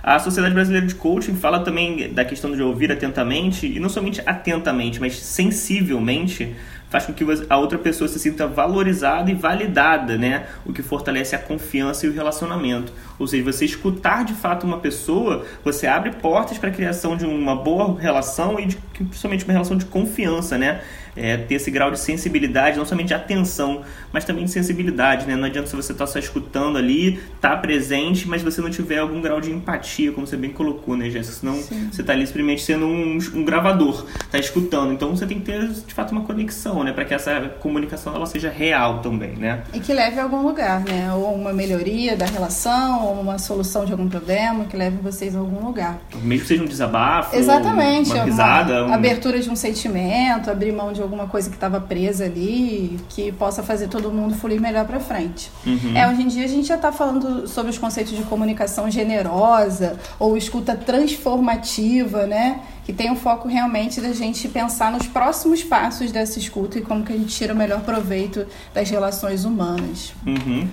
A 0.02 0.18
Sociedade 0.18 0.54
Brasileira 0.54 0.86
de 0.86 0.94
Coaching 0.94 1.34
fala 1.34 1.60
também 1.60 2.12
da 2.12 2.24
questão 2.24 2.52
de 2.54 2.62
ouvir 2.62 2.90
atentamente, 2.90 3.66
e 3.66 3.78
não 3.78 3.88
somente 3.88 4.22
atentamente, 4.24 4.98
mas 4.98 5.16
sensivelmente, 5.16 6.54
faz 6.88 7.06
com 7.06 7.12
que 7.12 7.24
a 7.48 7.56
outra 7.56 7.78
pessoa 7.78 8.08
se 8.08 8.18
sinta 8.18 8.46
valorizada 8.46 9.30
e 9.30 9.34
validada, 9.34 10.16
né? 10.16 10.46
O 10.64 10.72
que 10.72 10.82
fortalece 10.82 11.36
a 11.36 11.38
confiança 11.38 12.06
e 12.06 12.08
o 12.08 12.12
relacionamento. 12.12 12.92
Ou 13.20 13.26
seja, 13.26 13.44
você 13.44 13.66
escutar 13.66 14.24
de 14.24 14.32
fato 14.32 14.66
uma 14.66 14.78
pessoa, 14.78 15.44
você 15.62 15.86
abre 15.86 16.10
portas 16.12 16.56
para 16.56 16.70
a 16.70 16.72
criação 16.72 17.16
de 17.16 17.26
uma 17.26 17.54
boa 17.54 18.00
relação 18.00 18.58
e 18.58 18.64
de, 18.64 18.76
principalmente 18.76 19.44
uma 19.44 19.52
relação 19.52 19.76
de 19.76 19.84
confiança, 19.84 20.56
né? 20.56 20.80
é, 21.16 21.36
ter 21.36 21.54
esse 21.54 21.70
grau 21.70 21.90
de 21.90 21.98
sensibilidade, 21.98 22.78
não 22.78 22.84
somente 22.84 23.08
de 23.08 23.14
atenção, 23.14 23.82
mas 24.12 24.24
também 24.24 24.44
de 24.44 24.50
sensibilidade, 24.50 25.26
né? 25.26 25.36
Não 25.36 25.44
adianta 25.44 25.68
se 25.68 25.76
você 25.76 25.92
estar 25.92 26.06
tá 26.06 26.12
só 26.12 26.18
escutando 26.18 26.78
ali, 26.78 27.20
tá 27.40 27.56
presente, 27.56 28.28
mas 28.28 28.42
você 28.42 28.60
não 28.60 28.70
tiver 28.70 28.98
algum 28.98 29.20
grau 29.20 29.40
de 29.40 29.50
empatia, 29.50 30.12
como 30.12 30.26
você 30.26 30.36
bem 30.36 30.50
colocou, 30.50 30.96
né, 30.96 31.10
Jéssica? 31.10 31.36
Senão 31.36 31.54
Sim. 31.56 31.88
você 31.90 32.00
está 32.00 32.12
ali 32.12 32.26
simplesmente 32.26 32.62
sendo 32.62 32.86
um, 32.86 33.18
um 33.34 33.44
gravador, 33.44 34.06
tá 34.30 34.38
escutando. 34.38 34.92
Então 34.92 35.14
você 35.14 35.26
tem 35.26 35.38
que 35.38 35.46
ter, 35.46 35.68
de 35.68 35.94
fato, 35.94 36.12
uma 36.12 36.22
conexão, 36.22 36.82
né? 36.84 36.92
Para 36.92 37.04
que 37.04 37.14
essa 37.14 37.40
comunicação 37.60 38.14
ela 38.14 38.26
seja 38.26 38.50
real 38.50 39.00
também, 39.00 39.32
né? 39.32 39.62
E 39.72 39.80
que 39.80 39.92
leve 39.92 40.18
a 40.18 40.22
algum 40.22 40.42
lugar, 40.42 40.80
né? 40.84 41.12
Ou 41.12 41.34
uma 41.34 41.52
melhoria 41.52 42.16
da 42.16 42.26
relação, 42.26 43.09
ou 43.10 43.20
uma 43.20 43.38
solução 43.38 43.84
de 43.84 43.92
algum 43.92 44.08
problema, 44.08 44.64
que 44.64 44.76
leve 44.76 44.98
vocês 44.98 45.34
a 45.34 45.40
algum 45.40 45.66
lugar. 45.66 45.98
Mesmo 46.22 46.42
que 46.42 46.48
seja 46.48 46.62
um 46.62 46.66
desabafo, 46.66 47.34
Exatamente, 47.34 48.12
uma 48.12 48.24
risada. 48.24 48.84
Uma 48.84 48.92
um... 48.92 48.94
abertura 48.94 49.40
de 49.40 49.50
um 49.50 49.56
sentimento, 49.56 50.50
abrir 50.50 50.72
mão 50.72 50.92
de 50.92 51.00
de 51.00 51.02
alguma 51.02 51.26
coisa 51.26 51.48
que 51.48 51.56
estava 51.56 51.80
presa 51.80 52.26
ali, 52.26 53.00
que 53.08 53.32
possa 53.32 53.62
fazer 53.62 53.88
todo 53.88 54.12
mundo 54.12 54.34
fluir 54.34 54.60
melhor 54.60 54.84
para 54.84 55.00
frente. 55.00 55.50
Uhum. 55.66 55.96
É, 55.96 56.08
hoje 56.08 56.22
em 56.22 56.28
dia 56.28 56.44
a 56.44 56.48
gente 56.48 56.68
já 56.68 56.76
está 56.76 56.92
falando 56.92 57.48
sobre 57.48 57.70
os 57.70 57.78
conceitos 57.78 58.14
de 58.14 58.22
comunicação 58.24 58.90
generosa 58.90 59.98
ou 60.18 60.36
escuta 60.36 60.76
transformativa, 60.76 62.26
né? 62.26 62.60
Que 62.84 62.92
tem 62.92 63.08
o 63.08 63.14
um 63.14 63.16
foco 63.16 63.48
realmente 63.48 64.00
da 64.00 64.12
gente 64.12 64.46
pensar 64.48 64.92
nos 64.92 65.06
próximos 65.06 65.64
passos 65.64 66.12
dessa 66.12 66.38
escuta 66.38 66.78
e 66.78 66.82
como 66.82 67.02
que 67.02 67.12
a 67.12 67.16
gente 67.16 67.34
tira 67.34 67.54
o 67.54 67.56
melhor 67.56 67.80
proveito 67.80 68.46
das 68.74 68.90
relações 68.90 69.44
humanas. 69.44 70.12
Uhum. 70.26 70.68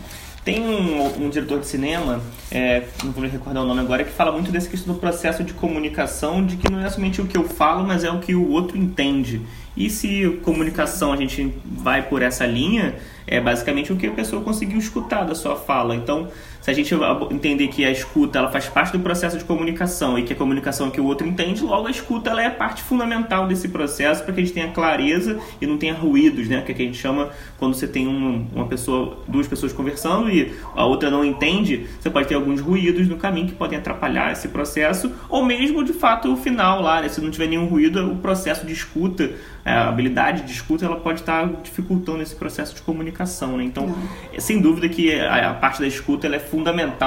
Tem 0.48 0.62
um, 0.62 1.26
um, 1.26 1.30
diretor 1.30 1.60
de 1.60 1.68
cinema, 1.68 2.22
é, 2.50 2.84
não 3.04 3.12
vou 3.12 3.22
me 3.22 3.28
recordar 3.28 3.62
o 3.62 3.68
nome 3.68 3.82
agora, 3.82 4.06
que 4.06 4.12
fala 4.12 4.32
muito 4.32 4.50
desse 4.50 4.70
questão 4.70 4.94
do 4.94 4.98
processo 4.98 5.44
de 5.44 5.52
comunicação, 5.54 6.46
de 6.46 6.56
que 6.56 6.72
não 6.72 6.80
é 6.80 6.90
somente 6.90 7.20
o 7.20 7.28
que 7.28 7.38
eu 7.38 7.44
falo, 7.44 7.86
mas 7.86 8.06
é 8.06 8.10
o 8.10 8.20
que 8.20 8.34
o 8.34 8.50
outro 8.50 8.78
entende. 8.78 9.42
E 9.76 9.90
se 9.90 10.40
comunicação 10.46 11.12
a 11.12 11.18
gente 11.18 11.54
vai 11.66 12.04
por 12.04 12.22
essa 12.22 12.46
linha, 12.46 12.96
é 13.28 13.42
basicamente 13.42 13.92
o 13.92 13.98
que 13.98 14.08
a 14.08 14.12
pessoa 14.12 14.42
conseguiu 14.42 14.80
escutar 14.80 15.26
da 15.26 15.36
sua 15.36 15.58
fala. 15.58 15.94
Então, 15.94 16.30
se 16.68 16.72
a 16.72 16.74
gente 16.74 16.94
entender 17.32 17.70
que 17.70 17.86
a 17.86 17.90
escuta 17.90 18.40
ela 18.40 18.52
faz 18.52 18.68
parte 18.68 18.92
do 18.92 19.00
processo 19.00 19.38
de 19.38 19.46
comunicação 19.46 20.20
e 20.20 20.24
que 20.24 20.34
a 20.34 20.36
comunicação 20.36 20.90
é 20.90 20.92
que 20.92 21.00
o 21.00 21.06
outro 21.06 21.26
entende, 21.26 21.64
logo 21.64 21.88
a 21.88 21.90
escuta 21.90 22.30
ela 22.30 22.42
é 22.42 22.48
a 22.48 22.52
parte 22.52 22.84
fundamental 22.84 23.48
desse 23.48 23.70
processo 23.70 24.22
para 24.22 24.34
que 24.34 24.42
a 24.42 24.44
gente 24.44 24.54
tenha 24.54 24.68
clareza 24.72 25.40
e 25.62 25.66
não 25.66 25.78
tenha 25.78 25.94
ruídos, 25.94 26.50
né? 26.50 26.60
Que, 26.60 26.74
é 26.74 26.76
que 26.76 26.82
a 26.82 26.86
gente 26.86 26.98
chama 26.98 27.30
quando 27.58 27.74
você 27.74 27.88
tem 27.88 28.06
uma, 28.06 28.46
uma 28.54 28.68
pessoa, 28.68 29.18
duas 29.30 29.48
pessoas 29.48 29.72
conversando 29.72 30.30
e 30.30 30.54
a 30.76 30.86
outra 30.86 31.10
não 31.10 31.24
entende, 31.24 31.88
você 32.02 32.10
pode 32.10 32.28
ter 32.28 32.36
alguns 32.36 32.60
ruídos 32.60 33.08
no 33.08 33.16
caminho 33.16 33.48
que 33.48 33.56
podem 33.56 33.80
atrapalhar 33.80 34.34
esse 34.34 34.50
processo, 34.50 35.10
ou 35.30 35.46
mesmo 35.46 35.86
de 35.86 35.94
fato 35.94 36.34
o 36.34 36.36
final 36.36 36.82
lá, 36.82 37.02
né? 37.02 37.08
Se 37.08 37.22
não 37.22 37.32
tiver 37.32 37.48
nenhum 37.48 37.68
ruído, 37.68 38.12
o 38.12 38.18
processo 38.18 38.66
de 38.66 38.74
escuta, 38.74 39.32
a 39.64 39.88
habilidade 39.88 40.44
de 40.44 40.52
escuta, 40.52 40.86
ela 40.86 40.98
pode 40.98 41.22
estar 41.22 41.46
dificultando 41.64 42.22
esse 42.22 42.36
processo 42.36 42.76
de 42.76 42.82
comunicação, 42.82 43.56
né? 43.56 43.64
Então, 43.64 43.96
sem 44.38 44.60
dúvida 44.60 44.90
que 44.90 45.18
a, 45.18 45.52
a 45.52 45.54
parte 45.54 45.80
da 45.80 45.88
escuta 45.88 46.28
ela 46.28 46.36
é 46.36 46.40
fundamental 46.40 46.57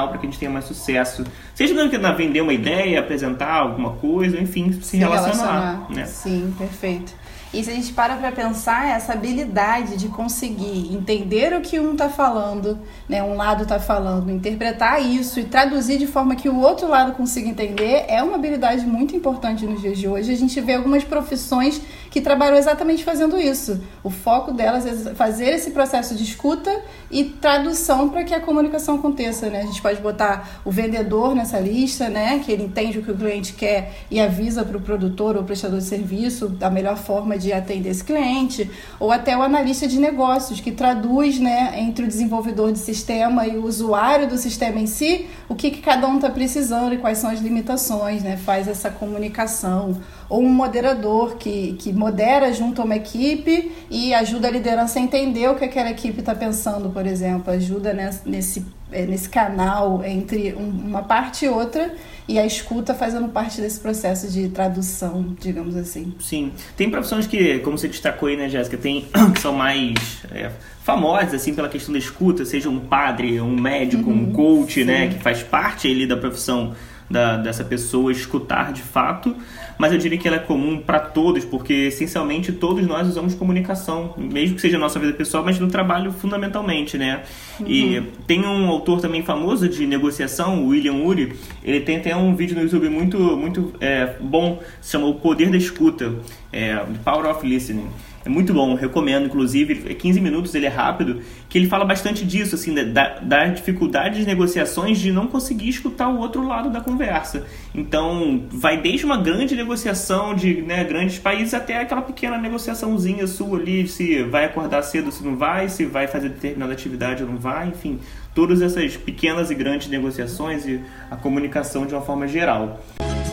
para 0.09 0.19
que 0.19 0.27
a 0.27 0.31
gente 0.31 0.39
tenha 0.39 0.51
mais 0.51 0.65
sucesso. 0.65 1.25
Seja 1.55 1.75
na 1.75 2.13
vender 2.13 2.41
uma 2.41 2.53
ideia, 2.53 3.01
apresentar 3.01 3.55
alguma 3.55 3.93
coisa, 3.93 4.39
enfim, 4.41 4.73
se, 4.73 4.83
se 4.83 4.97
relacionar. 4.97 5.29
relacionar. 5.33 5.91
Né? 5.91 6.05
Sim, 6.07 6.55
perfeito. 6.59 7.13
E 7.53 7.65
se 7.65 7.71
a 7.71 7.75
gente 7.75 7.93
para 7.93 8.15
para 8.17 8.31
pensar, 8.31 8.89
essa 8.91 9.13
habilidade 9.13 9.97
de 9.97 10.09
conseguir 10.09 10.95
entender 10.95 11.53
o 11.53 11.61
que 11.61 11.81
um 11.81 11.93
está 11.93 12.09
falando, 12.09 12.79
né, 13.09 13.25
um 13.25 13.35
lado 13.35 13.65
está 13.65 13.81
falando, 13.81 14.31
interpretar 14.31 15.05
isso 15.05 15.41
e 15.41 15.45
traduzir 15.45 15.99
de 15.99 16.07
forma 16.07 16.37
que 16.37 16.49
o 16.49 16.61
outro 16.61 16.87
lado 16.89 17.13
consiga 17.13 17.49
entender, 17.49 18.05
é 18.07 18.23
uma 18.23 18.37
habilidade 18.37 18.87
muito 18.87 19.17
importante 19.17 19.67
nos 19.67 19.81
dias 19.81 19.99
de 19.99 20.07
hoje. 20.07 20.33
A 20.33 20.37
gente 20.37 20.61
vê 20.61 20.75
algumas 20.75 21.03
profissões 21.03 21.81
que 22.09 22.21
trabalham 22.21 22.57
exatamente 22.57 23.03
fazendo 23.03 23.37
isso. 23.37 23.81
O 24.05 24.11
foco 24.11 24.53
delas 24.53 24.87
é 24.87 25.15
fazer 25.15 25.51
esse 25.51 25.73
processo 25.73 26.15
de 26.15 26.23
escuta 26.23 26.71
e 27.11 27.25
tradução 27.25 28.11
para 28.11 28.23
que 28.23 28.35
a 28.35 28.41
comunicação 28.41 28.97
aconteça. 28.97 29.51
Né? 29.51 29.63
A 29.63 29.67
gente 29.67 29.83
pode 29.83 30.01
botar 30.01 30.61
o 30.65 30.71
vendedor 30.71 31.35
nessa 31.35 31.59
lista, 31.59 32.09
né, 32.09 32.41
que 32.45 32.53
ele 32.53 32.65
entende 32.65 32.99
o 32.99 33.03
que 33.03 33.11
o 33.11 33.17
cliente 33.17 33.55
quer 33.55 33.93
e 34.09 34.21
avisa 34.21 34.65
para 34.65 34.77
o 34.77 34.81
produtor 34.81 35.37
ou 35.37 35.43
prestador 35.43 35.79
de 35.79 35.85
serviço 35.85 36.49
da 36.49 36.71
melhor 36.71 36.97
forma 36.97 37.40
de 37.41 37.53
atender 37.53 37.91
esse 37.91 38.05
cliente, 38.05 38.71
ou 38.99 39.11
até 39.11 39.37
o 39.37 39.43
analista 39.43 39.89
de 39.89 39.99
negócios, 39.99 40.61
que 40.61 40.71
traduz 40.71 41.39
né, 41.39 41.81
entre 41.81 42.05
o 42.05 42.09
desenvolvedor 42.09 42.73
de 42.73 42.79
sistema 42.79 43.47
e 43.47 43.57
o 43.57 43.65
usuário 43.65 44.29
do 44.29 44.37
sistema 44.37 44.79
em 44.79 44.87
si 44.87 45.27
o 45.49 45.55
que, 45.55 45.71
que 45.71 45.81
cada 45.81 46.07
um 46.07 46.17
está 46.17 46.31
precisando 46.31 46.95
e 46.95 46.99
quais 46.99 47.19
são 47.19 47.31
as 47.31 47.41
limitações, 47.41 48.23
né? 48.23 48.37
faz 48.37 48.69
essa 48.69 48.91
comunicação 48.91 50.01
ou 50.31 50.45
um 50.45 50.49
moderador 50.49 51.37
que, 51.37 51.75
que 51.81 51.93
modera 51.93 52.53
junto 52.53 52.81
a 52.81 52.85
uma 52.85 52.95
equipe 52.95 53.73
e 53.91 54.15
ajuda 54.15 54.47
a 54.47 54.51
liderança 54.51 55.01
a 55.01 55.03
entender 55.03 55.49
o 55.49 55.57
que 55.57 55.65
aquela 55.65 55.91
equipe 55.91 56.21
está 56.21 56.37
pensando, 56.37 56.89
por 56.91 57.05
exemplo, 57.05 57.53
ajuda 57.53 57.93
nesse, 58.25 58.65
é, 58.93 59.05
nesse 59.05 59.29
canal 59.29 60.05
entre 60.05 60.53
uma 60.53 61.03
parte 61.03 61.47
e 61.47 61.49
outra 61.49 61.93
e 62.29 62.39
a 62.39 62.47
escuta 62.47 62.95
fazendo 62.95 63.29
parte 63.29 63.61
desse 63.61 63.81
processo 63.81 64.31
de 64.31 64.49
tradução, 64.51 65.35
digamos 65.41 65.75
assim. 65.75 66.15
Sim. 66.21 66.53
Tem 66.77 66.89
profissões 66.89 67.27
que, 67.27 67.59
como 67.59 67.77
você 67.77 67.89
destacou 67.89 68.29
aí, 68.29 68.37
né, 68.37 68.49
Jéssica, 68.49 68.77
tem 68.77 69.09
que 69.35 69.41
são 69.41 69.53
mais 69.53 69.97
é, 70.31 70.53
famosas, 70.85 71.35
assim, 71.35 71.53
pela 71.53 71.69
questão 71.69 71.93
da 71.93 71.99
escuta, 71.99 72.45
seja 72.45 72.71
um 72.71 72.79
padre, 72.79 73.41
um 73.41 73.61
médico, 73.61 74.09
uhum, 74.09 74.29
um 74.29 74.33
coach, 74.33 74.85
né, 74.85 74.93
sim. 74.93 75.01
né, 75.01 75.15
que 75.15 75.23
faz 75.25 75.43
parte 75.43 75.89
ali 75.89 76.07
da 76.07 76.17
profissão 76.17 76.73
da, 77.11 77.37
dessa 77.37 77.65
pessoa 77.65 78.13
escutar 78.13 78.73
de 78.73 78.83
fato, 78.83 79.35
mas 79.81 79.95
eu 79.95 79.99
diria 79.99 80.19
que 80.19 80.29
ela 80.29 80.37
é 80.37 80.41
comum 80.41 80.79
para 80.79 81.01
todos, 81.01 81.43
porque 81.43 81.73
essencialmente 81.73 82.53
todos 82.53 82.87
nós 82.87 83.09
usamos 83.09 83.35
comunicação, 83.35 84.13
mesmo 84.19 84.57
que 84.57 84.61
seja 84.61 84.77
nossa 84.77 84.99
vida 84.99 85.15
pessoal, 85.15 85.43
mas 85.43 85.59
no 85.59 85.69
trabalho 85.69 86.13
fundamentalmente, 86.13 86.99
né? 86.99 87.23
Uhum. 87.59 87.67
E 87.67 88.03
tem 88.27 88.45
um 88.45 88.69
autor 88.69 89.01
também 89.01 89.23
famoso 89.23 89.67
de 89.71 89.87
negociação, 89.87 90.67
William 90.67 90.97
Ury, 90.97 91.33
ele 91.65 91.81
tem 91.81 91.97
até 91.97 92.15
um 92.15 92.37
vídeo 92.37 92.55
no 92.55 92.63
YouTube 92.63 92.91
muito, 92.91 93.19
muito 93.39 93.73
é, 93.81 94.17
bom, 94.21 94.63
se 94.83 94.93
chama 94.93 95.07
O 95.07 95.15
Poder 95.15 95.49
da 95.49 95.57
Escuta, 95.57 96.13
é, 96.53 96.77
The 96.77 96.99
Power 97.03 97.31
of 97.31 97.47
Listening. 97.47 97.89
É 98.23 98.29
muito 98.29 98.53
bom, 98.53 98.75
recomendo, 98.75 99.27
inclusive, 99.27 99.91
é 99.91 99.95
15 99.95 100.21
minutos, 100.21 100.55
ele 100.55 100.67
é 100.67 100.69
rápido, 100.69 101.23
que 101.49 101.57
ele 101.57 101.67
fala 101.67 101.87
bastante 101.87 102.23
disso, 102.23 102.55
assim, 102.55 102.75
da, 102.93 103.19
da 103.19 103.47
dificuldade 103.47 104.21
de 104.21 104.27
negociações 104.27 104.99
de 104.99 105.11
não 105.11 105.27
conseguir 105.27 105.71
escutar 105.71 106.09
o 106.09 106.19
outro 106.19 106.47
lado 106.47 106.69
da 106.69 106.83
conversa. 106.83 107.47
Então, 107.75 108.45
vai 108.51 108.77
desde 108.77 109.07
uma 109.07 109.17
grande 109.17 109.57
negociação 109.57 110.35
de 110.35 110.61
né, 110.61 110.85
grandes 110.85 111.19
países 111.19 111.55
até 111.55 111.81
aquela 111.81 112.03
pequena 112.03 112.37
negociaçãozinha 112.37 113.27
sua 113.27 113.59
ali, 113.59 113.89
se 113.89 114.23
vai 114.25 114.45
acordar 114.45 114.83
cedo, 114.83 115.11
se 115.11 115.25
não 115.25 115.35
vai, 115.35 115.71
se 115.71 115.87
vai 115.87 116.07
fazer 116.07 116.29
determinada 116.29 116.75
atividade 116.75 117.23
ou 117.23 117.31
não 117.31 117.39
vai, 117.39 117.69
enfim, 117.69 117.99
todas 118.35 118.61
essas 118.61 118.99
pequenas 118.99 119.51
e 119.51 119.55
grandes 119.55 119.89
negociações 119.89 120.67
e 120.67 120.79
a 121.11 121.17
comunicação 121.17 121.87
de 121.87 121.95
uma 121.95 122.03
forma 122.03 122.29
geral. 122.29 122.81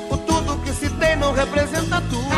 O 0.10 0.16
tudo 0.16 0.58
que 0.64 0.72
se 0.72 0.90
tem 0.92 1.18
não 1.18 1.34
representa 1.34 2.02
tudo. 2.10 2.37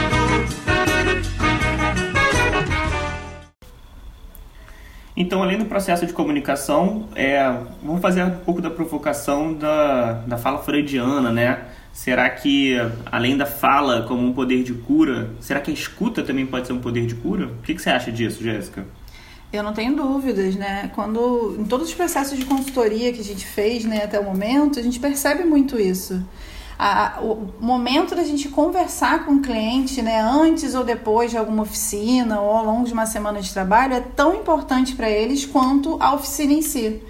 Então, 5.21 5.43
além 5.43 5.57
do 5.57 5.65
processo 5.65 6.05
de 6.05 6.13
comunicação, 6.13 7.09
é, 7.13 7.43
vamos 7.83 8.01
fazer 8.01 8.23
um 8.23 8.37
pouco 8.37 8.61
da 8.61 8.69
provocação 8.69 9.53
da, 9.53 10.13
da 10.13 10.37
fala 10.37 10.59
freudiana, 10.59 11.29
né? 11.29 11.65
Será 11.91 12.29
que, 12.29 12.77
além 13.05 13.35
da 13.35 13.45
fala 13.45 14.03
como 14.03 14.25
um 14.25 14.31
poder 14.31 14.63
de 14.63 14.73
cura, 14.73 15.29
será 15.41 15.59
que 15.59 15.69
a 15.69 15.73
escuta 15.73 16.23
também 16.23 16.45
pode 16.45 16.67
ser 16.67 16.71
um 16.71 16.79
poder 16.79 17.05
de 17.05 17.15
cura? 17.15 17.47
O 17.47 17.61
que, 17.61 17.75
que 17.75 17.81
você 17.81 17.89
acha 17.89 18.09
disso, 18.09 18.41
Jéssica? 18.41 18.85
Eu 19.51 19.61
não 19.61 19.73
tenho 19.73 19.93
dúvidas, 19.93 20.55
né? 20.55 20.89
Quando 20.95 21.57
em 21.59 21.65
todos 21.65 21.89
os 21.89 21.93
processos 21.93 22.39
de 22.39 22.45
consultoria 22.45 23.11
que 23.11 23.19
a 23.19 23.23
gente 23.23 23.45
fez, 23.45 23.83
né, 23.83 24.05
até 24.05 24.17
o 24.17 24.23
momento, 24.23 24.79
a 24.79 24.81
gente 24.81 25.01
percebe 25.01 25.43
muito 25.43 25.77
isso 25.77 26.23
a, 26.81 27.19
o 27.21 27.49
momento 27.59 28.15
da 28.15 28.23
gente 28.23 28.47
conversar 28.47 29.25
com 29.25 29.33
o 29.33 29.41
cliente, 29.41 30.01
né, 30.01 30.21
antes 30.21 30.73
ou 30.73 30.85
depois 30.85 31.29
de 31.29 31.37
alguma 31.37 31.63
oficina 31.63 32.39
ou 32.39 32.55
ao 32.55 32.65
longo 32.65 32.87
de 32.87 32.93
uma 32.93 33.05
semana 33.05 33.41
de 33.41 33.51
trabalho, 33.51 33.95
é 33.95 33.99
tão 33.99 34.33
importante 34.33 34.95
para 34.95 35.09
eles 35.09 35.45
quanto 35.45 35.97
a 35.99 36.13
oficina 36.13 36.53
em 36.53 36.61
si. 36.61 37.01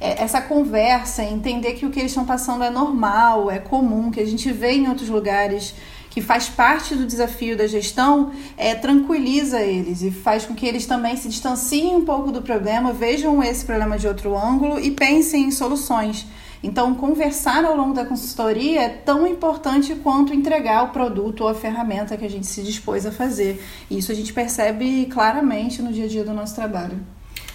É, 0.00 0.22
essa 0.22 0.40
conversa, 0.40 1.22
entender 1.22 1.74
que 1.74 1.84
o 1.84 1.90
que 1.90 1.98
eles 1.98 2.12
estão 2.12 2.24
passando 2.24 2.64
é 2.64 2.70
normal, 2.70 3.50
é 3.50 3.58
comum, 3.58 4.10
que 4.10 4.20
a 4.20 4.26
gente 4.26 4.50
vê 4.50 4.72
em 4.72 4.88
outros 4.88 5.10
lugares 5.10 5.74
que 6.08 6.22
faz 6.22 6.48
parte 6.48 6.94
do 6.94 7.04
desafio 7.04 7.54
da 7.54 7.66
gestão, 7.66 8.32
é, 8.56 8.74
tranquiliza 8.74 9.60
eles 9.60 10.00
e 10.00 10.10
faz 10.10 10.46
com 10.46 10.54
que 10.54 10.66
eles 10.66 10.86
também 10.86 11.16
se 11.16 11.28
distanciem 11.28 11.94
um 11.94 12.04
pouco 12.04 12.32
do 12.32 12.40
problema, 12.40 12.94
vejam 12.94 13.42
esse 13.42 13.62
problema 13.66 13.98
de 13.98 14.08
outro 14.08 14.34
ângulo 14.38 14.80
e 14.80 14.90
pensem 14.90 15.44
em 15.44 15.50
soluções. 15.50 16.26
Então, 16.62 16.94
conversar 16.94 17.64
ao 17.64 17.76
longo 17.76 17.94
da 17.94 18.04
consultoria 18.04 18.82
é 18.82 18.88
tão 18.88 19.26
importante 19.26 19.94
quanto 19.96 20.34
entregar 20.34 20.84
o 20.84 20.88
produto 20.88 21.42
ou 21.42 21.48
a 21.48 21.54
ferramenta 21.54 22.16
que 22.16 22.24
a 22.24 22.30
gente 22.30 22.46
se 22.46 22.62
dispôs 22.62 23.06
a 23.06 23.12
fazer. 23.12 23.62
E 23.90 23.98
isso 23.98 24.10
a 24.10 24.14
gente 24.14 24.32
percebe 24.32 25.06
claramente 25.06 25.80
no 25.80 25.92
dia 25.92 26.06
a 26.06 26.08
dia 26.08 26.24
do 26.24 26.32
nosso 26.32 26.54
trabalho. 26.54 26.98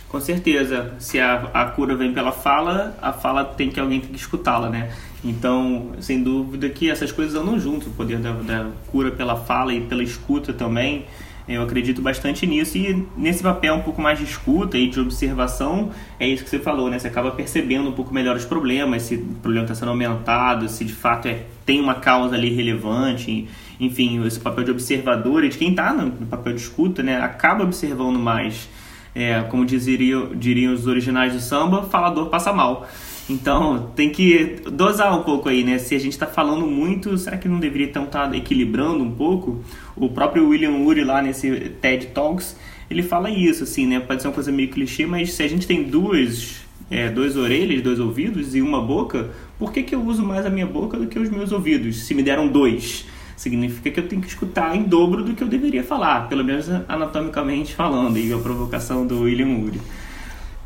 Com 0.08 0.22
certeza. 0.22 0.94
Se 1.00 1.20
a, 1.20 1.50
a 1.54 1.66
cura 1.66 1.96
vem 1.96 2.14
pela 2.14 2.32
fala, 2.32 2.96
a 3.02 3.12
fala 3.12 3.44
tem 3.44 3.70
que 3.70 3.80
alguém 3.80 4.00
tem 4.00 4.12
que 4.12 4.20
escutá-la, 4.20 4.70
né? 4.70 4.92
Então, 5.26 5.94
sem 6.00 6.22
dúvida 6.22 6.70
que 6.70 6.90
essas 6.90 7.12
coisas 7.12 7.34
andam 7.34 7.60
junto, 7.60 7.90
o 7.90 7.94
poder 7.94 8.20
da, 8.20 8.32
da 8.32 8.70
cura 8.92 9.10
pela 9.10 9.36
fala 9.36 9.74
e 9.74 9.82
pela 9.82 10.04
escuta 10.04 10.54
também. 10.54 11.06
Eu 11.48 11.62
acredito 11.62 12.02
bastante 12.02 12.48
nisso 12.48 12.78
e 12.78 13.06
nesse 13.18 13.44
papel 13.44 13.76
um 13.76 13.82
pouco 13.82 14.02
mais 14.02 14.18
de 14.18 14.24
escuta 14.24 14.78
e 14.78 14.88
de 14.88 15.00
observação, 15.00 15.92
é 16.18 16.28
isso 16.28 16.44
que 16.44 16.50
você 16.50 16.60
falou, 16.60 16.90
né? 16.90 16.98
Você 16.98 17.10
acaba 17.10 17.32
percebendo 17.32 17.90
um 17.90 17.92
pouco 17.92 18.14
melhor 18.14 18.38
os 18.38 18.46
problemas, 18.46 19.04
se 19.04 19.16
o 19.16 19.26
problema 19.42 19.66
está 19.66 19.76
sendo 19.76 19.90
aumentado, 19.90 20.70
se 20.70 20.86
de 20.86 20.94
fato 20.94 21.28
é, 21.28 21.44
tem 21.66 21.82
uma 21.82 21.96
causa 21.96 22.36
ali 22.36 22.50
relevante, 22.50 23.50
enfim, 23.78 24.26
esse 24.26 24.40
papel 24.40 24.64
de 24.64 24.72
observador 24.72 25.44
e 25.44 25.50
de 25.50 25.58
quem 25.58 25.72
está 25.72 25.92
no 25.92 26.12
papel 26.28 26.54
de 26.54 26.62
escuta, 26.62 27.04
né? 27.04 27.18
Acaba 27.18 27.64
observando 27.64 28.18
mais. 28.18 28.70
É, 29.16 29.42
como 29.44 29.64
dizeriam, 29.64 30.34
diriam 30.34 30.74
os 30.74 30.88
originais 30.88 31.34
do 31.34 31.40
samba, 31.40 31.84
falador 31.84 32.30
passa 32.30 32.52
mal. 32.52 32.88
Então 33.30 33.92
tem 33.96 34.10
que 34.10 34.58
dosar 34.72 35.18
um 35.18 35.24
pouco 35.24 35.48
aí, 35.48 35.64
né? 35.64 35.78
Se 35.78 35.96
a 35.96 36.00
gente 36.00 36.14
está 36.14 36.28
falando 36.28 36.68
muito, 36.68 37.18
será 37.18 37.38
que 37.38 37.48
não 37.48 37.60
deveria 37.60 37.88
então 37.88 38.04
estar 38.04 38.30
tá 38.30 38.36
equilibrando 38.36 39.04
um 39.04 39.12
pouco? 39.12 39.64
O 39.96 40.10
próprio 40.10 40.50
William 40.50 40.72
Ury 40.72 41.04
lá 41.04 41.22
nesse 41.22 41.50
TED 41.82 42.08
Talks, 42.08 42.58
ele 42.90 43.02
fala 43.02 43.30
isso, 43.30 43.64
assim, 43.64 43.88
né? 43.88 44.00
Pode 44.00 44.22
ser 44.22 44.28
uma 44.28 44.34
coisa 44.34 44.52
meio 44.52 44.70
clichê, 44.70 45.06
mas 45.06 45.34
se 45.34 45.42
a 45.42 45.48
gente 45.48 45.66
tem 45.66 45.84
duas, 45.84 46.62
é, 46.92 47.10
duas 47.10 47.38
orelhas, 47.38 47.82
dois 47.82 48.00
ouvidos 48.00 48.56
e 48.56 48.62
uma 48.62 48.82
boca, 48.82 49.32
por 49.58 49.72
que, 49.72 49.84
que 49.84 49.96
eu 49.96 50.02
uso 50.02 50.24
mais 50.24 50.46
a 50.46 50.50
minha 50.50 50.68
boca 50.68 50.98
do 50.98 51.08
que 51.08 51.18
os 51.18 51.30
meus 51.30 51.54
ouvidos? 51.54 52.04
Se 52.04 52.14
me 52.14 52.22
deram 52.22 52.50
dois, 52.50 53.06
significa 53.38 53.90
que 53.90 54.00
eu 54.02 54.08
tenho 54.08 54.22
que 54.22 54.28
escutar 54.28 54.76
em 54.76 54.84
dobro 54.84 55.24
do 55.24 55.34
que 55.34 55.42
eu 55.42 55.48
deveria 55.48 55.84
falar, 55.84 56.28
pelo 56.28 56.44
menos 56.44 56.70
anatomicamente 56.90 57.74
falando, 57.74 58.18
e 58.18 58.34
a 58.34 58.38
provocação 58.38 59.08
do 59.08 59.22
William 59.22 59.48
Ury. 59.48 59.80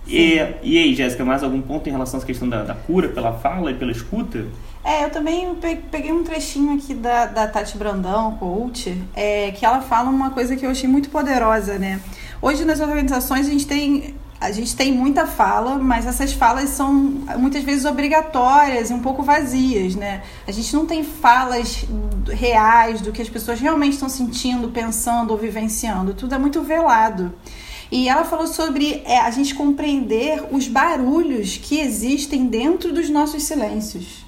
E, 0.08 0.38
e 0.64 0.78
aí, 0.78 0.96
Jéssica, 0.96 1.26
mais 1.26 1.44
algum 1.44 1.62
ponto 1.62 1.88
em 1.88 1.92
relação 1.92 2.20
à 2.20 2.24
questão 2.24 2.48
da, 2.48 2.64
da 2.64 2.74
cura 2.74 3.10
pela 3.10 3.34
fala 3.34 3.72
e 3.72 3.74
pela 3.74 3.92
escuta? 3.92 4.46
É, 4.84 5.04
eu 5.04 5.10
também 5.10 5.54
peguei 5.92 6.14
um 6.14 6.24
trechinho 6.24 6.76
aqui 6.76 6.94
da, 6.94 7.26
da 7.26 7.48
Tati 7.48 7.78
Brandão, 7.78 8.38
coach, 8.38 8.98
é, 9.14 9.52
que 9.52 9.66
ela 9.66 9.82
fala 9.82 10.10
uma 10.10 10.30
coisa 10.30 10.56
que 10.56 10.66
eu 10.66 10.70
achei 10.70 10.88
muito 10.88 11.10
poderosa, 11.10 11.78
né? 11.78 12.00
Hoje 12.42 12.64
nas 12.64 12.80
organizações 12.80 13.48
a 13.48 13.50
gente 13.50 13.68
tem 13.68 14.16
a 14.40 14.52
gente 14.52 14.76
tem 14.76 14.94
muita 14.94 15.26
fala, 15.26 15.80
mas 15.80 16.06
essas 16.06 16.32
falas 16.32 16.70
são 16.70 16.94
muitas 17.40 17.64
vezes 17.64 17.86
obrigatórias 17.86 18.92
e 18.92 18.94
um 18.94 19.00
pouco 19.00 19.24
vazias, 19.24 19.96
né? 19.96 20.22
A 20.48 20.52
gente 20.52 20.74
não 20.76 20.86
tem 20.86 21.04
falas 21.04 21.86
reais 22.30 23.02
do 23.02 23.12
que 23.12 23.20
as 23.20 23.30
pessoas 23.30 23.60
realmente 23.60 23.94
estão 23.94 24.08
sentindo, 24.08 24.70
pensando 24.70 25.32
ou 25.32 25.38
vivenciando. 25.38 26.14
Tudo 26.14 26.36
é 26.36 26.38
muito 26.38 26.62
velado. 26.62 27.34
E 27.92 28.10
ela 28.10 28.26
falou 28.26 28.48
sobre 28.48 29.02
é, 29.06 29.20
a 29.20 29.32
gente 29.32 29.56
compreender 29.56 30.44
os 30.52 30.68
barulhos 30.68 31.58
que 31.58 31.80
existem 31.80 32.48
dentro 32.48 32.92
dos 32.94 33.10
nossos 33.10 33.44
silêncios. 33.44 34.26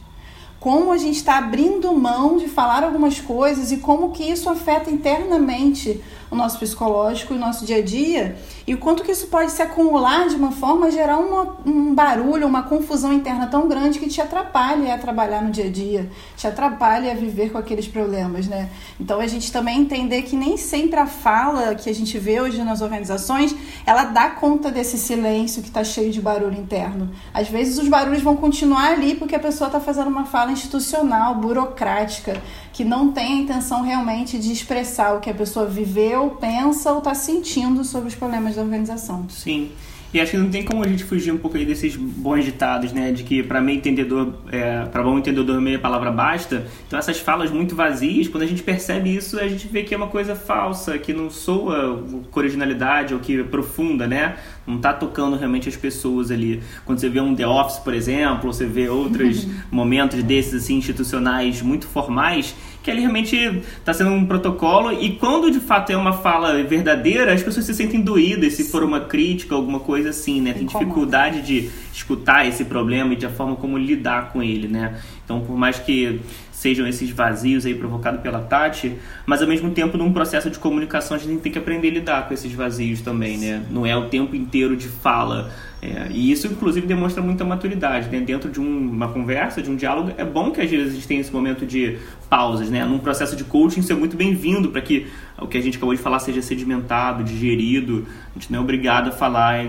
Como 0.60 0.92
a 0.92 0.98
gente 0.98 1.16
está 1.16 1.38
abrindo 1.38 1.94
mão 1.94 2.38
de 2.38 2.48
falar 2.48 2.84
algumas 2.84 3.20
coisas 3.20 3.72
e 3.72 3.78
como 3.78 4.12
que 4.12 4.24
isso 4.24 4.50
afeta 4.50 4.90
internamente 4.90 6.02
o 6.32 6.36
nosso 6.36 6.60
psicológico 6.60 7.34
o 7.34 7.38
nosso 7.38 7.66
dia 7.66 7.78
a 7.78 7.82
dia 7.82 8.38
e 8.70 8.74
o 8.74 8.78
quanto 8.78 9.04
que 9.04 9.12
isso 9.12 9.28
pode 9.28 9.52
se 9.52 9.62
acumular 9.62 10.28
de 10.28 10.36
uma 10.36 10.52
forma 10.52 10.92
gerar 10.92 11.18
uma, 11.18 11.58
um 11.66 11.96
barulho, 11.96 12.46
uma 12.46 12.62
confusão 12.62 13.12
interna 13.12 13.48
tão 13.48 13.68
grande 13.68 13.98
que 13.98 14.08
te 14.08 14.22
atrapalha 14.22 14.94
a 14.94 14.98
trabalhar 14.98 15.42
no 15.42 15.50
dia 15.50 15.66
a 15.66 15.70
dia, 15.70 16.10
te 16.38 16.46
atrapalha 16.46 17.12
a 17.12 17.16
viver 17.16 17.52
com 17.52 17.58
aqueles 17.58 17.88
problemas, 17.88 18.48
né? 18.48 18.70
Então 19.00 19.20
a 19.20 19.26
gente 19.26 19.52
também 19.52 19.82
entender 19.82 20.22
que 20.22 20.36
nem 20.36 20.56
sempre 20.56 21.00
a 21.00 21.08
fala 21.08 21.74
que 21.74 21.90
a 21.90 21.96
gente 21.96 22.18
vê 22.20 22.40
hoje 22.40 22.64
nas 22.64 22.82
organizações, 22.82 23.56
ela 23.86 24.04
dá 24.04 24.30
conta 24.30 24.70
desse 24.70 25.00
silêncio 25.00 25.64
que 25.64 25.70
está 25.70 25.84
cheio 25.84 26.12
de 26.12 26.22
barulho 26.22 26.60
interno. 26.60 27.10
Às 27.34 27.48
vezes 27.48 27.80
os 27.80 27.88
barulhos 27.88 28.22
vão 28.22 28.36
continuar 28.36 28.92
ali 28.92 29.16
porque 29.16 29.36
a 29.36 29.40
pessoa 29.40 29.68
está 29.68 29.80
fazendo 29.80 30.10
uma 30.10 30.26
fala 30.26 30.52
institucional, 30.52 31.34
burocrática, 31.36 32.40
que 32.74 32.84
não 32.84 33.12
tem 33.12 33.34
a 33.34 33.42
intenção 33.42 33.82
realmente 33.82 34.38
de 34.38 34.52
expressar 34.52 35.16
o 35.16 35.20
que 35.20 35.30
a 35.30 35.34
pessoa 35.34 35.66
viveu, 35.66 36.38
pensa 36.40 36.92
ou 36.92 37.00
está 37.00 37.14
sentindo 37.14 37.84
sobre 37.84 38.10
os 38.10 38.16
problemas 38.16 38.56
da 38.56 38.62
organização. 38.62 39.28
Sim. 39.30 39.72
E 40.12 40.20
acho 40.20 40.32
que 40.32 40.38
não 40.38 40.50
tem 40.50 40.64
como 40.64 40.84
a 40.84 40.88
gente 40.88 41.04
fugir 41.04 41.32
um 41.32 41.38
pouco 41.38 41.56
aí 41.56 41.66
desses 41.66 41.96
bons 41.96 42.44
ditados, 42.44 42.92
né? 42.92 43.12
De 43.12 43.24
que 43.24 43.44
para 43.44 43.62
meio 43.62 43.78
entendedor, 43.78 44.34
é, 44.52 44.86
para 44.86 45.04
bom 45.04 45.20
entendedor 45.20 45.62
meia 45.62 45.78
palavra 45.78 46.12
basta. 46.12 46.66
Então 46.88 46.98
essas 46.98 47.20
falas 47.20 47.52
muito 47.52 47.76
vazias, 47.76 48.28
quando 48.28 48.44
a 48.44 48.48
gente 48.48 48.64
percebe 48.64 49.16
isso, 49.16 49.40
a 49.40 49.48
gente 49.48 49.68
vê 49.68 49.84
que 49.84 49.94
é 49.94 49.98
uma 49.98 50.08
coisa 50.08 50.36
falsa, 50.36 50.98
que 50.98 51.14
não 51.14 51.30
soa 51.30 52.04
com 52.32 52.40
originalidade 52.40 53.14
ou 53.14 53.20
que 53.20 53.40
é 53.40 53.44
profunda, 53.44 54.08
né? 54.08 54.38
Não 54.66 54.80
tá 54.80 54.94
tocando 54.94 55.36
realmente 55.36 55.70
as 55.70 55.76
pessoas 55.76 56.32
ali. 56.32 56.62
Quando 56.86 57.00
você 57.00 57.10
vê 57.10 57.22
um 57.22 57.36
The 57.36 57.48
Office, 57.48 57.78
por 57.78 57.94
exemplo, 57.94 58.48
ou 58.48 58.54
você 58.54 58.66
vê 58.66 58.90
outros 58.90 59.48
momentos 59.70 60.24
desses 60.24 60.64
assim 60.64 60.78
institucionais 60.78 61.62
muito 61.62 61.88
formais, 61.88 62.56
que 62.90 62.92
ali 62.92 63.02
realmente 63.02 63.62
está 63.78 63.94
sendo 63.94 64.10
um 64.10 64.26
protocolo 64.26 64.92
e 64.92 65.12
quando 65.12 65.52
de 65.52 65.60
fato 65.60 65.92
é 65.92 65.98
uma 65.98 66.14
fala 66.14 66.64
verdadeira, 66.64 67.32
as 67.32 67.44
pessoas 67.44 67.66
se 67.66 67.74
sentem 67.74 68.02
doídas 68.02 68.54
se 68.54 68.64
for 68.64 68.84
uma 68.84 69.02
crítica, 69.02 69.54
alguma 69.54 69.80
coisa 69.80 70.10
assim, 70.10 70.42
né? 70.42 70.54
Tem 70.54 70.66
dificuldade 70.66 71.42
de 71.44 71.70
escutar 71.94 72.48
esse 72.48 72.66
problema 72.66 73.14
e 73.14 73.16
de 73.16 73.26
a 73.26 73.30
forma 73.30 73.56
como 73.56 73.78
lidar 73.78 74.32
com 74.32 74.42
ele, 74.42 74.68
né? 74.68 75.00
Então, 75.24 75.42
por 75.42 75.56
mais 75.56 75.78
que 75.78 76.20
sejam 76.52 76.88
esses 76.88 77.10
vazios 77.12 77.66
aí 77.66 77.74
provocados 77.74 78.20
pela 78.22 78.42
Tati, 78.42 78.96
mas 79.26 79.42
ao 79.42 79.48
mesmo 79.48 79.72
tempo 79.72 79.98
num 79.98 80.12
processo 80.12 80.50
de 80.50 80.60
comunicação 80.60 81.16
a 81.16 81.20
gente 81.20 81.40
tem 81.42 81.52
que 81.52 81.60
aprender 81.60 81.90
a 81.90 81.92
lidar 81.92 82.28
com 82.28 82.34
esses 82.34 82.52
vazios 82.52 83.02
também, 83.02 83.38
né? 83.38 83.64
Não 83.70 83.86
é 83.86 83.96
o 83.96 84.10
tempo 84.10 84.36
inteiro 84.36 84.76
de 84.76 84.88
fala. 84.88 85.52
É, 85.82 86.08
e 86.12 86.32
isso, 86.32 86.48
inclusive, 86.48 86.86
demonstra 86.86 87.24
muita 87.24 87.46
maturidade. 87.46 88.10
Né? 88.10 88.20
Dentro 88.20 88.52
de 88.52 88.60
um, 88.60 88.90
uma 88.90 89.08
conversa, 89.08 89.62
de 89.62 89.70
um 89.70 89.76
diálogo, 89.76 90.12
é 90.18 90.26
bom 90.26 90.52
que 90.52 90.60
às 90.60 90.70
vezes 90.70 90.92
a 90.92 90.96
gente 90.96 91.08
tenha 91.08 91.22
esse 91.22 91.32
momento 91.32 91.66
de 91.66 91.98
pausas. 92.30 92.70
Né? 92.70 92.84
Num 92.84 93.00
processo 93.00 93.36
de 93.36 93.46
coaching, 93.46 93.80
isso 93.80 93.92
é 93.92 93.96
muito 93.96 94.18
bem-vindo 94.18 94.70
para 94.70 94.82
que 94.82 95.08
o 95.38 95.48
que 95.48 95.58
a 95.58 95.62
gente 95.62 95.78
acabou 95.78 95.96
de 95.96 96.02
falar 96.02 96.20
seja 96.20 96.42
sedimentado, 96.42 97.24
digerido. 97.24 98.06
A 98.36 98.40
gente 98.40 98.52
não 98.52 98.60
é 98.60 98.62
obrigado 98.62 99.10
a 99.10 99.12
falar 99.12 99.64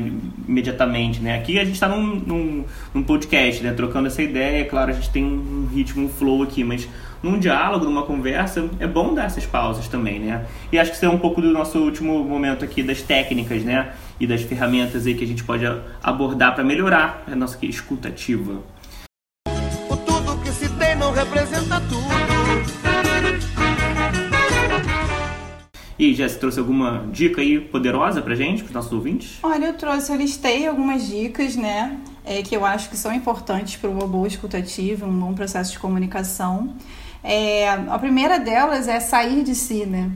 imediatamente. 0.49 1.21
Né? 1.21 1.37
Aqui 1.37 1.59
a 1.59 1.65
gente 1.65 1.75
está 1.75 1.89
num, 1.89 2.17
num, 2.17 2.65
num, 2.93 3.03
podcast, 3.03 3.63
né? 3.63 3.73
trocando 3.73 4.09
essa 4.09 4.23
ideia. 4.23 4.65
Claro, 4.65 4.91
a 4.91 4.95
gente 4.95 5.11
tem 5.11 5.25
um 5.25 5.69
ritmo, 5.73 6.07
um 6.07 6.09
flow 6.09 6.43
aqui, 6.43 6.65
mas 6.65 6.89
num 7.23 7.39
diálogo, 7.39 7.85
numa 7.85 8.03
conversa, 8.03 8.69
é 8.79 8.87
bom 8.87 9.15
dar 9.15 9.25
essas 9.25 9.47
pausas 9.47 9.89
também, 9.89 10.19
né? 10.19 10.47
E 10.73 10.79
acho 10.79 10.91
que 10.91 10.97
isso 10.97 11.05
é 11.05 11.09
um 11.09 11.19
pouco 11.19 11.41
do 11.41 11.51
nosso 11.51 11.79
último 11.79 12.25
momento 12.25 12.65
aqui 12.65 12.83
das 12.83 13.03
técnicas, 13.03 13.63
né? 13.63 13.93
E 14.19 14.27
das 14.27 14.43
ferramentas 14.43 15.07
aí 15.07 15.15
que 15.15 15.25
a 15.25 15.27
gente 15.27 15.45
pode 15.45 15.65
abordar 16.03 16.55
para 16.55 16.65
melhorar 16.65 17.25
a 17.31 17.37
nossa 17.37 17.59
escutativa. 17.67 18.61
O 19.89 19.97
tudo 19.97 20.43
que 20.43 20.51
se 20.51 20.69
tem 20.71 20.97
não 20.97 21.13
representa 21.13 21.81
tudo. 21.89 22.01
E 25.99 26.15
já 26.15 26.27
trouxe 26.31 26.59
alguma 26.59 27.05
dica 27.13 27.43
aí 27.43 27.61
poderosa 27.61 28.23
pra 28.23 28.35
gente, 28.35 28.63
pros 28.63 28.73
nossos 28.73 28.91
ouvintes? 28.91 29.39
Olha, 29.43 29.67
eu 29.67 29.75
trouxe, 29.75 30.11
eu 30.11 30.17
listei 30.17 30.67
algumas 30.67 31.07
dicas, 31.07 31.57
né? 31.57 32.01
É, 32.25 32.43
que 32.43 32.57
eu 32.57 32.65
acho 32.65 32.89
que 32.89 32.97
são 32.97 33.13
importantes 33.13 33.77
para 33.77 33.91
uma 33.91 34.07
boa 34.07 34.27
escutativa, 34.27 35.05
um 35.05 35.21
bom 35.21 35.35
processo 35.35 35.73
de 35.73 35.79
comunicação. 35.79 36.75
É, 37.23 37.69
a 37.69 37.99
primeira 37.99 38.39
delas 38.39 38.89
é 38.89 38.99
sair 38.99 39.43
de 39.43 39.55
si, 39.55 39.85
né? 39.85 40.11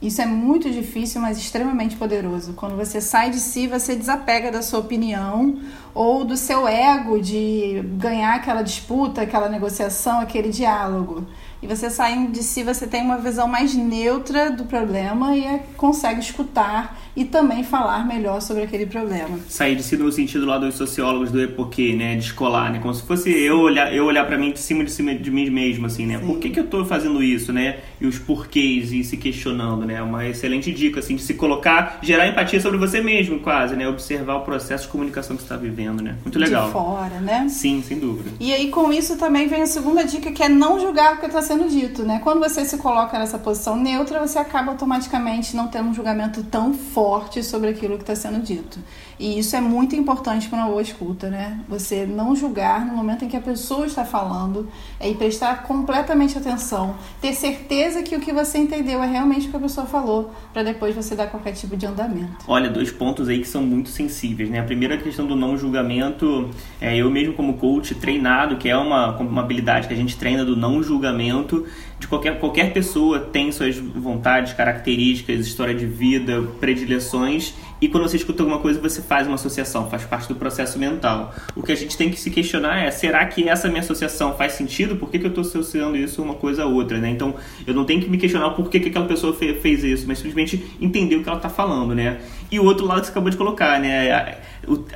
Isso 0.00 0.20
é 0.20 0.26
muito 0.26 0.70
difícil, 0.70 1.22
mas 1.22 1.38
extremamente 1.38 1.96
poderoso. 1.96 2.52
Quando 2.52 2.76
você 2.76 3.00
sai 3.00 3.30
de 3.30 3.38
si, 3.38 3.66
você 3.66 3.96
desapega 3.96 4.52
da 4.52 4.60
sua 4.60 4.80
opinião 4.80 5.58
ou 5.94 6.22
do 6.22 6.36
seu 6.36 6.68
ego 6.68 7.18
de 7.20 7.82
ganhar 7.94 8.34
aquela 8.34 8.60
disputa, 8.60 9.22
aquela 9.22 9.48
negociação, 9.48 10.20
aquele 10.20 10.50
diálogo. 10.50 11.26
E 11.62 11.66
você 11.66 11.88
saindo 11.88 12.30
de 12.30 12.42
si, 12.42 12.62
você 12.62 12.86
tem 12.86 13.02
uma 13.02 13.16
visão 13.16 13.48
mais 13.48 13.74
neutra 13.74 14.50
do 14.50 14.66
problema 14.66 15.34
e 15.34 15.44
é, 15.44 15.66
consegue 15.78 16.20
escutar 16.20 16.98
e 17.16 17.24
também 17.24 17.64
falar 17.64 18.06
melhor 18.06 18.42
sobre 18.42 18.62
aquele 18.62 18.84
problema. 18.84 19.38
Sair 19.48 19.74
de 19.74 19.82
si 19.82 19.96
no 19.96 20.12
sentido 20.12 20.44
lá 20.44 20.58
dos 20.58 20.74
sociólogos 20.74 21.32
do 21.32 21.40
epoquê, 21.40 21.94
né? 21.94 22.14
Descolar, 22.14 22.70
né? 22.70 22.78
Como 22.78 22.92
se 22.92 23.02
fosse 23.02 23.30
eu 23.30 23.58
olhar, 23.58 23.92
eu 23.92 24.04
olhar 24.04 24.26
para 24.26 24.36
mim 24.36 24.52
de 24.52 24.58
cima 24.58 24.84
de 24.84 24.90
cima 24.90 25.14
de 25.14 25.30
mim 25.30 25.48
mesmo, 25.48 25.86
assim, 25.86 26.04
né? 26.04 26.18
Sim. 26.18 26.26
Por 26.26 26.38
que, 26.38 26.50
que 26.50 26.60
eu 26.60 26.66
tô 26.66 26.84
fazendo 26.84 27.22
isso, 27.22 27.52
né? 27.52 27.78
E 27.98 28.06
os 28.06 28.18
porquês 28.18 28.92
e 28.92 29.02
se 29.02 29.16
questionando, 29.16 29.86
né? 29.86 30.02
Uma 30.02 30.26
excelente 30.26 30.70
dica, 30.70 31.00
assim, 31.00 31.16
de 31.16 31.22
se 31.22 31.32
colocar, 31.34 31.98
gerar 32.02 32.28
empatia 32.28 32.60
sobre 32.60 32.76
você 32.76 33.00
mesmo, 33.00 33.40
quase, 33.40 33.74
né? 33.74 33.88
Observar 33.88 34.36
o 34.36 34.40
processo 34.40 34.84
de 34.84 34.90
comunicação 34.90 35.36
que 35.36 35.42
você 35.42 35.46
está 35.46 35.56
vivendo, 35.56 36.02
né? 36.02 36.16
Muito 36.22 36.38
legal. 36.38 36.66
De 36.66 36.72
fora, 36.72 37.20
né? 37.20 37.46
Sim, 37.48 37.82
sem 37.82 37.98
dúvida. 37.98 38.30
E 38.38 38.52
aí, 38.52 38.68
com 38.68 38.92
isso 38.92 39.16
também 39.16 39.48
vem 39.48 39.62
a 39.62 39.66
segunda 39.66 40.04
dica, 40.04 40.30
que 40.30 40.42
é 40.42 40.50
não 40.50 40.78
julgar 40.78 41.14
o 41.14 41.20
que 41.20 41.26
está 41.26 41.40
sendo 41.40 41.66
dito, 41.70 42.02
né? 42.02 42.20
Quando 42.22 42.40
você 42.40 42.62
se 42.64 42.76
coloca 42.76 43.18
nessa 43.18 43.38
posição 43.38 43.74
neutra, 43.74 44.20
você 44.20 44.38
acaba 44.38 44.72
automaticamente 44.72 45.56
não 45.56 45.68
tendo 45.68 45.88
um 45.88 45.94
julgamento 45.94 46.42
tão 46.42 46.74
forte 46.74 47.05
sobre 47.42 47.70
aquilo 47.70 47.96
que 47.96 48.02
está 48.02 48.14
sendo 48.14 48.42
dito. 48.42 48.78
E 49.18 49.38
isso 49.38 49.56
é 49.56 49.60
muito 49.60 49.96
importante 49.96 50.48
para 50.48 50.58
uma 50.58 50.68
boa 50.68 50.82
escuta, 50.82 51.30
né? 51.30 51.60
Você 51.68 52.04
não 52.04 52.36
julgar 52.36 52.84
no 52.84 52.94
momento 52.94 53.24
em 53.24 53.28
que 53.28 53.36
a 53.36 53.40
pessoa 53.40 53.86
está 53.86 54.04
falando 54.04 54.68
e 55.00 55.14
prestar 55.14 55.62
completamente 55.62 56.36
atenção, 56.36 56.96
ter 57.20 57.32
certeza 57.32 58.02
que 58.02 58.14
o 58.14 58.20
que 58.20 58.32
você 58.32 58.58
entendeu 58.58 59.02
é 59.02 59.06
realmente 59.06 59.48
o 59.48 59.50
que 59.50 59.56
a 59.56 59.60
pessoa 59.60 59.86
falou, 59.86 60.30
para 60.52 60.62
depois 60.62 60.94
você 60.94 61.14
dar 61.14 61.28
qualquer 61.28 61.52
tipo 61.52 61.76
de 61.76 61.86
andamento. 61.86 62.44
Olha, 62.46 62.68
dois 62.68 62.90
pontos 62.90 63.28
aí 63.28 63.40
que 63.40 63.48
são 63.48 63.62
muito 63.62 63.88
sensíveis, 63.88 64.50
né? 64.50 64.60
A 64.60 64.64
primeira 64.64 64.98
questão 64.98 65.26
do 65.26 65.34
não 65.34 65.56
julgamento, 65.56 66.50
é 66.80 66.96
eu 66.96 67.10
mesmo 67.10 67.32
como 67.34 67.54
coach 67.54 67.94
treinado, 67.94 68.56
que 68.56 68.68
é 68.68 68.76
uma, 68.76 69.16
uma 69.16 69.40
habilidade 69.42 69.88
que 69.88 69.94
a 69.94 69.96
gente 69.96 70.16
treina 70.16 70.44
do 70.44 70.56
não 70.56 70.82
julgamento, 70.82 71.64
de 71.98 72.06
qualquer, 72.06 72.38
qualquer 72.38 72.72
pessoa 72.72 73.20
tem 73.20 73.50
suas 73.50 73.78
vontades, 73.78 74.52
características, 74.52 75.46
história 75.46 75.74
de 75.74 75.86
vida, 75.86 76.42
predileções 76.60 77.54
e 77.80 77.88
quando 77.88 78.04
você 78.04 78.16
escuta 78.16 78.42
alguma 78.42 78.58
coisa, 78.58 78.80
você 78.80 79.02
faz 79.02 79.26
uma 79.26 79.34
associação, 79.34 79.90
faz 79.90 80.04
parte 80.04 80.28
do 80.28 80.34
processo 80.34 80.78
mental. 80.78 81.34
O 81.54 81.62
que 81.62 81.72
a 81.72 81.74
gente 81.74 81.96
tem 81.96 82.10
que 82.10 82.18
se 82.18 82.30
questionar 82.30 82.78
é: 82.78 82.90
será 82.90 83.24
que 83.26 83.46
essa 83.48 83.68
minha 83.68 83.80
associação 83.80 84.34
faz 84.34 84.52
sentido? 84.52 84.96
Por 84.96 85.10
que, 85.10 85.18
que 85.18 85.26
eu 85.26 85.28
estou 85.28 85.42
associando 85.42 85.96
isso 85.96 86.22
uma 86.22 86.34
coisa 86.34 86.62
a 86.62 86.66
outra? 86.66 86.98
Né? 86.98 87.10
Então, 87.10 87.34
eu 87.66 87.74
não 87.74 87.84
tenho 87.84 88.00
que 88.00 88.08
me 88.08 88.16
questionar 88.16 88.50
por 88.50 88.70
que, 88.70 88.80
que 88.80 88.88
aquela 88.88 89.06
pessoa 89.06 89.34
fez 89.34 89.84
isso, 89.84 90.06
mas 90.08 90.18
simplesmente 90.18 90.64
entender 90.80 91.16
o 91.16 91.22
que 91.22 91.28
ela 91.28 91.38
está 91.38 91.50
falando. 91.50 91.94
Né? 91.94 92.18
E 92.50 92.58
o 92.58 92.64
outro 92.64 92.86
lado 92.86 93.00
que 93.00 93.06
você 93.06 93.12
acabou 93.12 93.30
de 93.30 93.36
colocar, 93.36 93.78
né? 93.78 94.38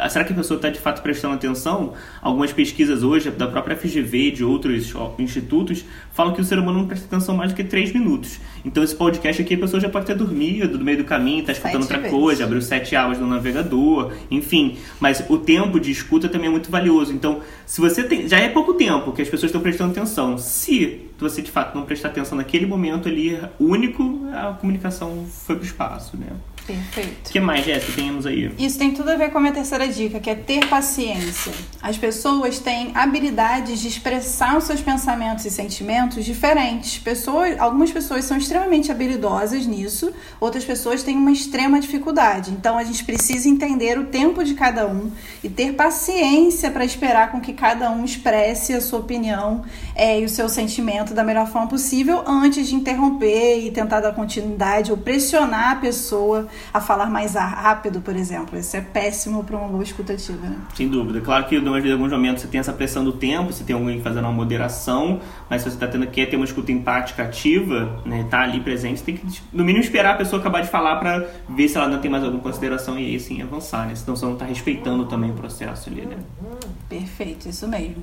Será 0.08 0.24
que 0.24 0.32
a 0.32 0.36
pessoa 0.36 0.56
está 0.56 0.68
de 0.68 0.78
fato 0.78 1.02
prestando 1.02 1.34
atenção? 1.34 1.94
Algumas 2.20 2.52
pesquisas 2.52 3.02
hoje, 3.02 3.30
da 3.30 3.46
própria 3.46 3.76
FGV, 3.76 4.30
de 4.30 4.44
outros 4.44 4.94
institutos, 5.18 5.84
falam 6.12 6.34
que 6.34 6.40
o 6.40 6.44
ser 6.44 6.58
humano 6.58 6.78
não 6.80 6.86
presta 6.86 7.06
atenção 7.06 7.36
mais 7.36 7.52
do 7.52 7.56
que 7.56 7.64
3 7.64 7.92
minutos. 7.92 8.40
Então, 8.64 8.82
esse 8.82 8.94
podcast 8.94 9.40
aqui, 9.40 9.54
a 9.54 9.58
pessoa 9.58 9.80
já 9.80 9.88
pode 9.88 10.06
ter 10.06 10.14
dormido 10.14 10.78
no 10.78 10.84
meio 10.84 10.98
do 10.98 11.04
caminho, 11.04 11.40
está 11.40 11.52
escutando 11.52 11.82
outra 11.82 11.98
vezes. 11.98 12.10
coisa, 12.10 12.44
abriu 12.44 12.60
sete 12.60 12.94
abas 12.94 13.18
no 13.18 13.26
navegador, 13.26 14.12
enfim. 14.30 14.76
Mas 14.98 15.24
o 15.28 15.38
tempo 15.38 15.80
de 15.80 15.90
escuta 15.90 16.28
também 16.28 16.48
é 16.48 16.50
muito 16.50 16.70
valioso. 16.70 17.12
Então, 17.12 17.40
se 17.64 17.80
você 17.80 18.02
tem. 18.02 18.28
Já 18.28 18.38
é 18.38 18.48
pouco 18.48 18.74
tempo 18.74 19.12
que 19.12 19.22
as 19.22 19.28
pessoas 19.28 19.50
estão 19.50 19.60
prestando 19.60 19.92
atenção. 19.92 20.36
Se 20.38 21.06
você 21.18 21.42
de 21.42 21.50
fato 21.50 21.74
não 21.76 21.84
prestar 21.84 22.08
atenção 22.08 22.36
naquele 22.36 22.66
momento 22.66 23.08
ali 23.08 23.38
único, 23.58 24.26
a 24.32 24.54
comunicação 24.54 25.26
foi 25.26 25.54
para 25.56 25.62
o 25.62 25.66
espaço, 25.66 26.16
né? 26.16 26.28
Perfeito. 26.70 27.28
O 27.28 27.32
que 27.32 27.40
mais, 27.40 27.64
Jéssica, 27.64 27.92
temos 27.92 28.26
aí? 28.26 28.52
Isso 28.58 28.78
tem 28.78 28.92
tudo 28.92 29.10
a 29.10 29.16
ver 29.16 29.30
com 29.30 29.38
a 29.38 29.40
minha 29.40 29.52
terceira 29.52 29.88
dica, 29.88 30.20
que 30.20 30.30
é 30.30 30.34
ter 30.34 30.66
paciência. 30.68 31.52
As 31.82 31.98
pessoas 31.98 32.58
têm 32.58 32.92
habilidades 32.94 33.80
de 33.80 33.88
expressar 33.88 34.56
os 34.56 34.64
seus 34.64 34.80
pensamentos 34.80 35.44
e 35.44 35.50
sentimentos 35.50 36.24
diferentes. 36.24 36.98
Pessoas, 36.98 37.58
algumas 37.58 37.90
pessoas 37.90 38.24
são 38.24 38.36
extremamente 38.36 38.90
habilidosas 38.90 39.66
nisso, 39.66 40.12
outras 40.40 40.64
pessoas 40.64 41.02
têm 41.02 41.16
uma 41.16 41.32
extrema 41.32 41.80
dificuldade. 41.80 42.50
Então 42.50 42.78
a 42.78 42.84
gente 42.84 43.04
precisa 43.04 43.48
entender 43.48 43.98
o 43.98 44.04
tempo 44.04 44.44
de 44.44 44.54
cada 44.54 44.86
um 44.86 45.10
e 45.42 45.48
ter 45.48 45.74
paciência 45.74 46.70
para 46.70 46.84
esperar 46.84 47.32
com 47.32 47.40
que 47.40 47.52
cada 47.52 47.90
um 47.90 48.04
expresse 48.04 48.72
a 48.72 48.80
sua 48.80 49.00
opinião 49.00 49.64
é, 49.94 50.20
e 50.20 50.24
o 50.24 50.28
seu 50.28 50.48
sentimento 50.48 51.14
da 51.14 51.24
melhor 51.24 51.46
forma 51.50 51.68
possível 51.68 52.22
antes 52.26 52.68
de 52.68 52.74
interromper 52.74 53.64
e 53.64 53.70
tentar 53.70 54.00
dar 54.00 54.12
continuidade 54.12 54.90
ou 54.90 54.98
pressionar 54.98 55.72
a 55.72 55.76
pessoa 55.76 56.48
a 56.72 56.80
falar 56.80 57.10
mais 57.10 57.34
rápido, 57.34 58.00
por 58.00 58.16
exemplo. 58.16 58.58
Isso 58.58 58.76
é 58.76 58.80
péssimo 58.80 59.44
para 59.44 59.56
uma 59.56 59.68
boa 59.68 59.82
escutativa. 59.82 60.46
Né? 60.46 60.56
Sem 60.74 60.88
dúvida. 60.88 61.20
Claro 61.20 61.46
que 61.46 61.56
em 61.56 61.92
alguns 61.92 62.12
momentos 62.12 62.42
você 62.42 62.48
tem 62.48 62.60
essa 62.60 62.72
pressão 62.72 63.04
do 63.04 63.12
tempo, 63.12 63.52
você 63.52 63.64
tem 63.64 63.74
alguém 63.74 64.00
fazendo 64.00 64.24
uma 64.24 64.32
moderação, 64.32 65.20
mas 65.48 65.62
se 65.62 65.70
você 65.70 65.76
está 65.76 65.86
tendo 65.86 66.06
quer 66.06 66.26
ter 66.26 66.36
uma 66.36 66.44
escuta 66.44 66.72
empática 66.72 67.22
ativa, 67.22 68.00
né, 68.04 68.26
tá 68.30 68.40
ali 68.40 68.60
presente, 68.60 69.02
tem 69.02 69.16
que 69.16 69.40
no 69.52 69.64
mínimo 69.64 69.84
esperar 69.84 70.14
a 70.14 70.16
pessoa 70.16 70.40
acabar 70.40 70.60
de 70.62 70.68
falar 70.68 70.96
para 70.96 71.26
ver 71.48 71.68
se 71.68 71.76
ela 71.76 71.88
não 71.88 72.00
tem 72.00 72.10
mais 72.10 72.24
alguma 72.24 72.42
consideração 72.42 72.98
e 72.98 73.06
aí 73.06 73.20
sim 73.20 73.42
avançar, 73.42 73.86
né? 73.86 73.94
Senão 73.94 74.16
você 74.16 74.24
não 74.24 74.34
está 74.34 74.44
respeitando 74.44 75.06
também 75.06 75.30
o 75.30 75.34
processo 75.34 75.88
ali, 75.88 76.02
né? 76.02 76.16
Perfeito, 76.88 77.48
isso 77.48 77.68
mesmo. 77.68 78.02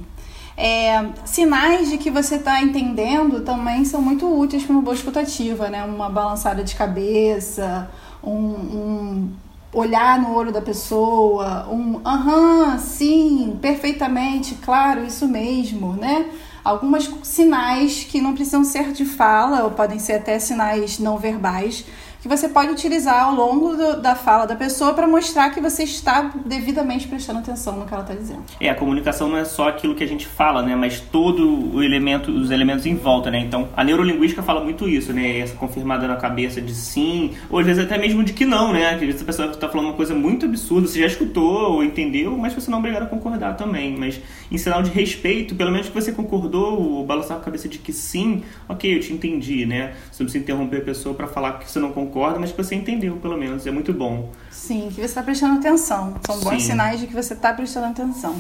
É, 0.56 1.10
sinais 1.24 1.88
de 1.88 2.00
que 2.00 2.10
você 2.10 2.36
está 2.36 2.63
entendendo 2.63 3.41
também 3.41 3.86
são 3.86 4.02
muito 4.02 4.28
úteis 4.28 4.63
para 4.63 4.74
uma 4.74 4.82
boa 4.82 4.96
escutativa, 4.96 5.70
né? 5.70 5.84
Uma 5.84 6.10
balançada 6.10 6.63
de 6.63 6.76
cabeça, 6.76 7.88
um, 8.23 8.32
um 8.32 9.30
olhar 9.73 10.19
no 10.19 10.34
olho 10.34 10.51
da 10.51 10.62
pessoa, 10.62 11.67
um 11.69 12.01
aham, 12.06 12.77
sim, 12.80 13.58
perfeitamente, 13.62 14.56
claro, 14.56 15.06
isso 15.06 15.27
mesmo, 15.27 15.93
né? 15.93 16.25
Algumas 16.63 17.10
sinais 17.23 18.03
que 18.03 18.19
não 18.19 18.34
precisam 18.34 18.63
ser 18.63 18.91
de 18.91 19.06
fala, 19.06 19.63
ou 19.63 19.71
podem 19.71 19.99
ser 19.99 20.13
até 20.13 20.38
sinais 20.39 20.99
não 20.99 21.17
verbais, 21.17 21.86
que 22.27 22.37
você 22.37 22.49
pode 22.49 22.69
utilizar 22.71 23.23
ao 23.23 23.33
longo 23.33 23.75
do, 23.75 24.01
da 24.01 24.13
fala 24.13 24.45
da 24.45 24.55
pessoa 24.55 24.93
para 24.93 25.07
mostrar 25.07 25.49
que 25.49 25.61
você 25.61 25.83
está 25.83 26.33
devidamente 26.45 27.07
prestando 27.07 27.39
atenção 27.39 27.77
no 27.77 27.85
que 27.85 27.93
ela 27.93 28.03
está 28.03 28.13
dizendo. 28.13 28.43
É, 28.59 28.69
a 28.69 28.75
comunicação 28.75 29.29
não 29.29 29.37
é 29.37 29.45
só 29.45 29.69
aquilo 29.69 29.95
que 29.95 30.03
a 30.03 30.07
gente 30.07 30.27
fala, 30.27 30.61
né, 30.61 30.75
mas 30.75 30.99
todo 30.99 31.75
o 31.75 31.81
elemento, 31.81 32.29
os 32.29 32.51
elementos 32.51 32.85
em 32.85 32.95
volta, 32.95 33.31
né? 33.31 33.39
Então, 33.39 33.69
a 33.75 33.83
neurolinguística 33.83 34.43
fala 34.43 34.61
muito 34.61 34.87
isso, 34.89 35.13
né? 35.13 35.39
Essa 35.39 35.55
confirmada 35.55 36.07
na 36.07 36.17
cabeça 36.17 36.61
de 36.61 36.73
sim, 36.73 37.31
ou 37.49 37.59
às 37.59 37.65
vezes 37.65 37.83
até 37.83 37.97
mesmo 37.97 38.23
de 38.23 38.33
que 38.33 38.45
não, 38.45 38.73
né? 38.73 38.89
Às 38.89 38.99
vezes 38.99 39.21
a 39.21 39.25
pessoa 39.25 39.49
está 39.49 39.69
falando 39.69 39.87
uma 39.87 39.95
coisa 39.95 40.13
muito 40.13 40.45
absurda, 40.45 40.87
você 40.87 40.99
já 40.99 41.07
escutou 41.07 41.75
ou 41.75 41.83
entendeu, 41.83 42.37
mas 42.37 42.53
você 42.53 42.69
não 42.69 42.77
é 42.77 42.79
obrigado 42.79 43.03
a 43.03 43.07
concordar 43.07 43.55
também. 43.55 43.95
Mas 43.97 44.19
em 44.51 44.57
sinal 44.57 44.83
de 44.83 44.91
respeito, 44.91 45.55
pelo 45.55 45.71
menos 45.71 45.87
que 45.87 45.93
você 45.93 46.11
concordou 46.11 46.81
ou 46.81 47.05
balançar 47.05 47.37
a 47.37 47.39
cabeça 47.39 47.69
de 47.69 47.77
que 47.77 47.93
sim, 47.93 48.43
ok, 48.67 48.95
eu 48.95 48.99
te 48.99 49.13
entendi, 49.13 49.65
né? 49.65 49.93
Você 50.11 50.23
não 50.23 50.25
precisa 50.25 50.43
interromper 50.43 50.77
a 50.77 50.81
pessoa 50.81 51.15
para 51.15 51.27
falar 51.27 51.53
que 51.53 51.71
você 51.71 51.79
não 51.79 51.91
concorda 51.91 52.16
concorda, 52.17 52.39
mas 52.39 52.51
que 52.51 52.58
você 52.58 52.73
entendeu, 52.73 53.17
pelo 53.17 53.38
menos. 53.38 53.67
É 53.67 53.71
muito 53.71 53.93
bom. 53.93 54.30
Sim, 54.49 54.89
que 54.89 54.95
você 54.95 55.06
está 55.06 55.21
prestando 55.21 55.60
atenção. 55.60 56.15
São 56.25 56.39
bons 56.39 56.63
Sim. 56.63 56.71
sinais 56.71 56.99
de 56.99 57.06
que 57.06 57.13
você 57.13 57.34
está 57.34 57.53
prestando 57.53 57.88
atenção. 57.88 58.36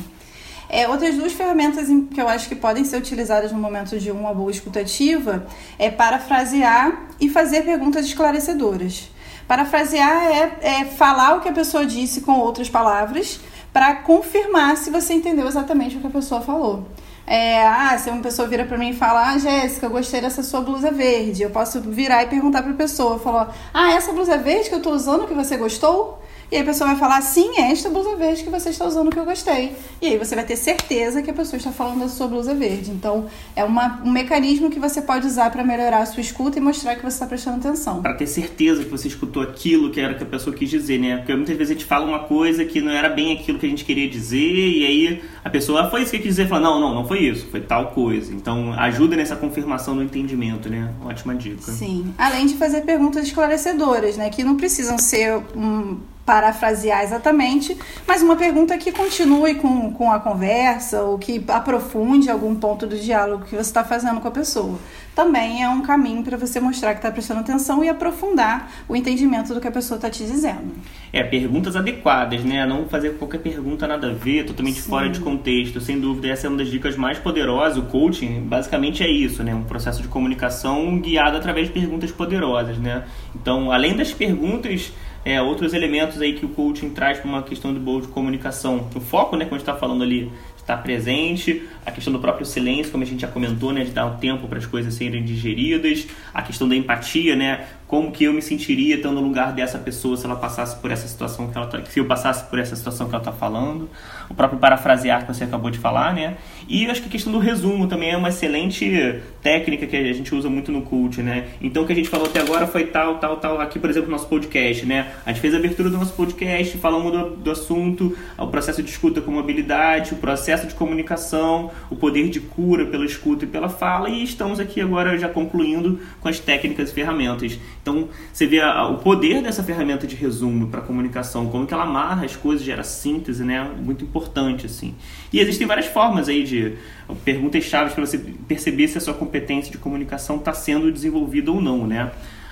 É, 0.69 0.87
outras 0.89 1.15
duas 1.15 1.31
ferramentas 1.31 1.87
que 2.13 2.19
eu 2.19 2.27
acho 2.27 2.49
que 2.49 2.55
podem 2.55 2.83
ser 2.83 2.97
utilizadas 2.97 3.51
no 3.51 3.59
momento 3.59 3.97
de 3.97 4.11
uma 4.11 4.33
boa 4.33 4.51
escutativa 4.51 5.45
é 5.79 5.89
parafrasear 5.89 7.07
e 7.21 7.29
fazer 7.29 7.63
perguntas 7.63 8.05
esclarecedoras. 8.05 9.09
Parafrasear 9.47 10.23
é, 10.25 10.57
é 10.61 10.85
falar 10.85 11.37
o 11.37 11.39
que 11.39 11.47
a 11.47 11.53
pessoa 11.53 11.85
disse 11.85 12.19
com 12.21 12.33
outras 12.39 12.69
palavras 12.69 13.39
para 13.71 13.95
confirmar 13.97 14.75
se 14.75 14.89
você 14.89 15.13
entendeu 15.13 15.47
exatamente 15.47 15.95
o 15.95 16.01
que 16.01 16.07
a 16.07 16.09
pessoa 16.09 16.41
falou. 16.41 16.85
É, 17.29 17.67
ah, 17.67 17.97
se 17.97 18.09
uma 18.09 18.21
pessoa 18.21 18.47
vira 18.47 18.63
para 18.63 18.77
mim 18.77 18.91
e 18.91 18.93
fala, 18.93 19.33
ah, 19.33 19.37
Jéssica, 19.37 19.87
eu 19.87 19.89
gostei 19.89 20.21
dessa 20.21 20.41
sua 20.41 20.61
blusa 20.61 20.89
verde, 20.91 21.43
eu 21.43 21.49
posso 21.49 21.81
virar 21.81 22.23
e 22.23 22.27
perguntar 22.27 22.63
para 22.63 22.71
a 22.71 22.75
pessoa, 22.75 23.19
falar, 23.19 23.53
ah, 23.73 23.91
essa 23.91 24.13
blusa 24.13 24.37
verde 24.37 24.69
que 24.69 24.75
eu 24.75 24.81
tô 24.81 24.91
usando 24.91 25.27
que 25.27 25.33
você 25.33 25.57
gostou? 25.57 26.21
E 26.49 26.55
aí 26.55 26.61
a 26.61 26.65
pessoa 26.65 26.89
vai 26.89 26.97
falar, 26.97 27.21
sim, 27.21 27.57
é 27.57 27.71
esta 27.71 27.89
blusa 27.89 28.15
verde 28.15 28.43
que 28.43 28.49
você 28.49 28.69
está 28.69 28.85
usando 28.85 29.11
que 29.11 29.19
eu 29.19 29.25
gostei. 29.25 29.73
E 30.01 30.07
aí 30.07 30.17
você 30.17 30.33
vai 30.33 30.45
ter 30.45 30.55
certeza 30.55 31.21
que 31.21 31.29
a 31.29 31.33
pessoa 31.33 31.57
está 31.57 31.71
falando 31.71 31.99
da 31.99 32.07
sua 32.07 32.25
blusa 32.27 32.53
verde. 32.53 32.89
Então, 32.89 33.25
é 33.53 33.65
uma, 33.65 34.01
um 34.01 34.11
mecanismo 34.11 34.69
que 34.69 34.79
você 34.79 35.01
pode 35.01 35.27
usar 35.27 35.49
para 35.51 35.61
melhorar 35.61 35.99
a 35.99 36.05
sua 36.05 36.21
escuta 36.21 36.57
e 36.57 36.61
mostrar 36.61 36.95
que 36.95 37.01
você 37.01 37.15
está 37.15 37.25
prestando 37.25 37.57
atenção. 37.57 38.01
Para 38.01 38.13
ter 38.13 38.27
certeza 38.27 38.81
que 38.81 38.89
você 38.89 39.09
escutou 39.09 39.43
aquilo 39.43 39.91
que 39.91 39.99
era 39.99 40.13
que 40.13 40.23
a 40.23 40.27
pessoa 40.27 40.55
quis 40.55 40.69
dizer, 40.69 40.97
né? 40.97 41.17
Porque 41.17 41.35
muitas 41.35 41.57
vezes 41.57 41.71
a 41.71 41.73
gente 41.73 41.85
fala 41.85 42.05
uma 42.05 42.19
coisa 42.19 42.63
que 42.63 42.79
não 42.79 42.93
era 42.93 43.09
bem 43.09 43.33
aquilo 43.33 43.59
que 43.59 43.65
a 43.65 43.69
gente 43.69 43.83
queria 43.83 44.09
dizer, 44.09 44.37
e 44.37 44.85
aí 44.85 45.21
a 45.43 45.49
pessoa, 45.49 45.81
ah, 45.81 45.89
foi 45.89 46.03
isso 46.03 46.11
que 46.11 46.17
eu 46.17 46.21
quis 46.21 46.35
dizer, 46.35 46.47
fala, 46.47 46.61
não, 46.61 46.79
não, 46.79 46.95
não 46.95 47.05
foi 47.05 47.19
isso, 47.19 47.45
foi 47.47 47.59
tal 47.59 47.87
coisa. 47.87 48.33
Então, 48.33 48.71
ajuda 48.73 49.17
nessa 49.17 49.35
confirmação 49.35 49.97
do 49.97 50.03
entendimento, 50.03 50.69
né? 50.69 50.93
Ótima 51.03 51.35
dica. 51.35 51.73
Sim. 51.73 52.13
Além 52.17 52.45
de 52.45 52.53
fazer 52.53 52.81
perguntas 52.81 53.27
esclarecedoras, 53.27 54.15
né? 54.15 54.29
Que 54.29 54.45
não 54.45 54.55
precisam 54.55 54.97
ser 54.97 55.41
um 55.53 55.97
parafrasear 56.27 57.05
exatamente, 57.05 57.77
mas 58.05 58.21
uma 58.21 58.35
pergunta 58.35 58.77
que 58.77 58.91
continue 58.91 59.55
com, 59.55 59.93
com 59.93 60.11
a 60.11 60.19
conversa 60.19 61.01
ou 61.01 61.17
que 61.17 61.41
aprofunde 61.47 62.29
algum 62.29 62.53
ponto 62.53 62.85
do 62.85 62.97
diálogo 62.97 63.45
que 63.45 63.51
você 63.51 63.61
está 63.61 63.81
fazendo 63.81 64.19
com 64.19 64.27
a 64.27 64.31
pessoa. 64.31 64.77
Também 65.15 65.63
é 65.63 65.69
um 65.69 65.81
caminho 65.81 66.21
para 66.23 66.35
você 66.35 66.59
mostrar 66.59 66.91
que 66.91 66.99
está 66.99 67.09
prestando 67.09 67.39
atenção 67.39 67.81
e 67.81 67.89
aprofundar 67.89 68.69
o 68.89 68.95
entendimento 68.95 69.53
do 69.53 69.61
que 69.61 69.67
a 69.67 69.71
pessoa 69.71 69.95
está 69.95 70.09
te 70.09 70.23
dizendo. 70.25 70.75
É, 71.11 71.23
perguntas 71.23 71.75
adequadas, 71.75 72.43
né? 72.43 72.65
Não 72.67 72.87
fazer 72.87 73.17
qualquer 73.17 73.39
pergunta 73.39 73.87
nada 73.87 74.11
a 74.11 74.13
ver, 74.13 74.45
totalmente 74.45 74.81
Sim. 74.81 74.89
fora 74.89 75.09
de 75.09 75.19
contexto. 75.21 75.79
Sem 75.79 75.99
dúvida, 75.99 76.27
essa 76.27 76.45
é 76.45 76.49
uma 76.49 76.57
das 76.57 76.67
dicas 76.67 76.95
mais 76.95 77.17
poderosas. 77.17 77.77
O 77.77 77.83
coaching, 77.83 78.41
basicamente, 78.41 79.01
é 79.01 79.09
isso, 79.09 79.43
né? 79.43 79.55
Um 79.55 79.63
processo 79.63 80.03
de 80.03 80.07
comunicação 80.07 80.99
guiado 80.99 81.37
através 81.37 81.67
de 81.67 81.73
perguntas 81.73 82.11
poderosas, 82.11 82.77
né? 82.77 83.05
Então, 83.33 83.71
além 83.71 83.95
das 83.95 84.13
perguntas 84.13 84.91
é, 85.27 85.41
outros 85.41 85.73
elementos 85.73 86.21
aí 86.21 86.31
que 86.31 86.45
o 86.45 86.49
coaching 86.49 86.91
traz 86.91 87.19
para 87.19 87.27
uma 87.27 87.43
questão 87.43 87.73
de 87.73 87.79
boa 87.81 88.01
de 88.01 88.07
comunicação. 88.07 88.87
O 88.95 89.01
foco, 89.01 89.35
né, 89.35 89.43
quando 89.43 89.55
a 89.55 89.57
gente 89.57 89.67
está 89.67 89.75
falando 89.75 90.01
ali, 90.01 90.31
está 90.55 90.77
presente, 90.77 91.63
a 91.85 91.91
questão 91.91 92.13
do 92.13 92.19
próprio 92.19 92.45
silêncio, 92.45 92.93
como 92.93 93.03
a 93.03 93.07
gente 93.07 93.21
já 93.21 93.27
comentou, 93.27 93.73
né, 93.73 93.83
de 93.83 93.91
dar 93.91 94.05
um 94.05 94.15
tempo 94.17 94.47
para 94.47 94.57
as 94.57 94.65
coisas 94.65 94.93
serem 94.93 95.25
digeridas, 95.25 96.07
a 96.33 96.41
questão 96.41 96.67
da 96.67 96.77
empatia, 96.77 97.35
né, 97.35 97.67
como 97.87 98.11
que 98.11 98.23
eu 98.23 98.33
me 98.33 98.41
sentiria 98.41 98.95
estando 98.95 99.15
no 99.15 99.27
lugar 99.27 99.53
dessa 99.53 99.77
pessoa 99.77 100.15
se 100.15 100.25
ela 100.25 100.35
passasse 100.35 100.77
por 100.77 100.91
essa 100.91 101.07
situação 101.07 101.49
que 101.49 101.57
ela 101.57 101.67
tá, 101.67 101.83
se 101.85 101.99
eu 101.99 102.05
passasse 102.05 102.49
por 102.49 102.59
essa 102.59 102.75
situação 102.75 103.07
que 103.07 103.15
ela 103.15 103.21
está 103.21 103.31
falando, 103.31 103.89
o 104.29 104.33
próprio 104.33 104.59
parafrasear 104.59 105.25
que 105.25 105.33
você 105.33 105.45
acabou 105.45 105.71
de 105.71 105.77
falar, 105.79 106.13
né? 106.13 106.35
E 106.67 106.85
acho 106.85 107.01
que 107.01 107.07
a 107.07 107.11
questão 107.11 107.31
do 107.31 107.39
resumo 107.39 107.87
também 107.87 108.11
é 108.11 108.17
uma 108.17 108.27
excelente 108.27 109.21
técnica 109.47 109.87
que 109.87 109.95
a 109.95 110.11
gente 110.11 110.35
usa 110.35 110.49
muito 110.49 110.73
no 110.73 110.81
cult, 110.81 111.21
né? 111.21 111.47
Então 111.61 111.83
o 111.83 111.85
que 111.85 111.93
a 111.93 111.95
gente 111.95 112.09
falou 112.09 112.27
até 112.27 112.41
agora 112.41 112.67
foi 112.67 112.87
tal, 112.87 113.17
tal, 113.17 113.37
tal, 113.37 113.61
aqui 113.61 113.79
por 113.79 113.89
exemplo 113.89 114.09
no 114.09 114.17
nosso 114.17 114.27
podcast, 114.27 114.85
né? 114.85 115.13
A 115.25 115.31
gente 115.31 115.39
fez 115.39 115.53
a 115.53 115.57
abertura 115.57 115.89
do 115.89 115.97
nosso 115.97 116.13
podcast, 116.15 116.77
falamos 116.77 117.13
do, 117.13 117.29
do 117.37 117.51
assunto, 117.51 118.17
o 118.37 118.47
processo 118.47 118.83
de 118.83 118.89
escuta 118.89 119.21
como 119.21 119.39
habilidade, 119.39 120.13
o 120.13 120.17
processo 120.17 120.67
de 120.67 120.75
comunicação, 120.75 121.71
o 121.89 121.95
poder 121.95 122.29
de 122.29 122.41
cura 122.41 122.87
pela 122.87 123.05
escuta 123.05 123.45
e 123.45 123.47
pela 123.47 123.69
fala 123.69 124.09
e 124.09 124.21
estamos 124.21 124.59
aqui 124.59 124.81
agora 124.81 125.17
já 125.17 125.29
concluindo 125.29 125.97
com 126.19 126.27
as 126.27 126.41
técnicas 126.41 126.89
e 126.89 126.93
ferramentas. 126.93 127.57
Então, 127.81 128.09
você 128.33 128.45
vê 128.45 128.59
a, 128.59 128.85
o 128.89 128.97
poder 128.97 129.41
dessa 129.41 129.63
ferramenta 129.63 130.05
de 130.05 130.17
resumo 130.17 130.67
para 130.67 130.81
comunicação, 130.81 131.47
como 131.47 131.65
que 131.65 131.73
ela 131.73 131.83
amarra 131.83 132.25
as 132.25 132.35
coisas, 132.35 132.65
gera 132.65 132.83
síntese, 132.83 133.45
né? 133.45 133.65
Muito 133.81 134.03
importante, 134.03 134.65
assim. 134.65 134.93
E 135.31 135.39
existem 135.39 135.65
várias 135.65 135.85
formas 135.85 136.27
aí 136.27 136.43
de 136.43 136.75
perguntas 137.15 137.63
chaves 137.63 137.93
para 137.93 138.05
você 138.05 138.17
perceber 138.47 138.87
se 138.87 138.97
a 138.97 139.01
sua 139.01 139.13
competência 139.13 139.71
de 139.71 139.77
comunicação 139.77 140.37
está 140.37 140.53
sendo 140.53 140.91
desenvolvida 140.91 141.51
ou 141.51 141.61
não, 141.61 141.87
né? 141.87 142.11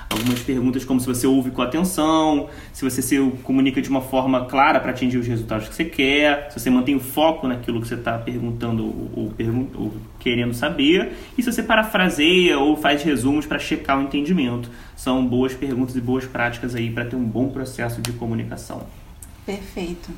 algumas 0.10 0.40
perguntas 0.40 0.86
como 0.86 1.00
se 1.00 1.08
você 1.08 1.28
ouve 1.28 1.52
com 1.52 1.62
atenção, 1.62 2.50
se 2.72 2.84
você 2.84 3.02
se 3.02 3.18
comunica 3.44 3.82
de 3.82 3.90
uma 3.90 4.02
forma 4.02 4.46
clara 4.46 4.80
para 4.80 4.92
atingir 4.92 5.18
os 5.18 5.28
resultados 5.28 5.68
que 5.68 5.76
você 5.76 5.86
quer, 5.86 6.52
se 6.52 6.60
você 6.60 6.70
mantém 6.70 6.96
o 6.96 7.00
foco 7.00 7.48
naquilo 7.48 7.82
que 7.82 7.88
você 7.88 7.96
está 7.96 8.18
perguntando 8.18 8.86
ou, 8.86 9.12
ou, 9.16 9.68
ou, 9.76 9.94
querendo 10.20 10.54
saber, 10.54 11.14
e 11.38 11.44
se 11.44 11.52
você 11.52 11.64
parafraseia 11.64 12.58
ou 12.60 12.76
faz 12.76 13.04
resumos 13.04 13.46
para 13.46 13.60
checar 13.60 14.00
o 14.00 14.04
entendimento. 14.04 14.70
São 14.96 15.26
boas 15.26 15.54
perguntas 15.54 15.96
e 15.96 16.02
boas 16.02 16.26
práticas 16.26 16.76
aí 16.76 16.90
para 16.90 17.06
ter 17.06 17.16
um 17.16 17.26
bom 17.26 17.50
processo 17.50 18.02
de 18.02 18.12
comunicação. 18.14 18.84
Perfeito. 19.46 20.10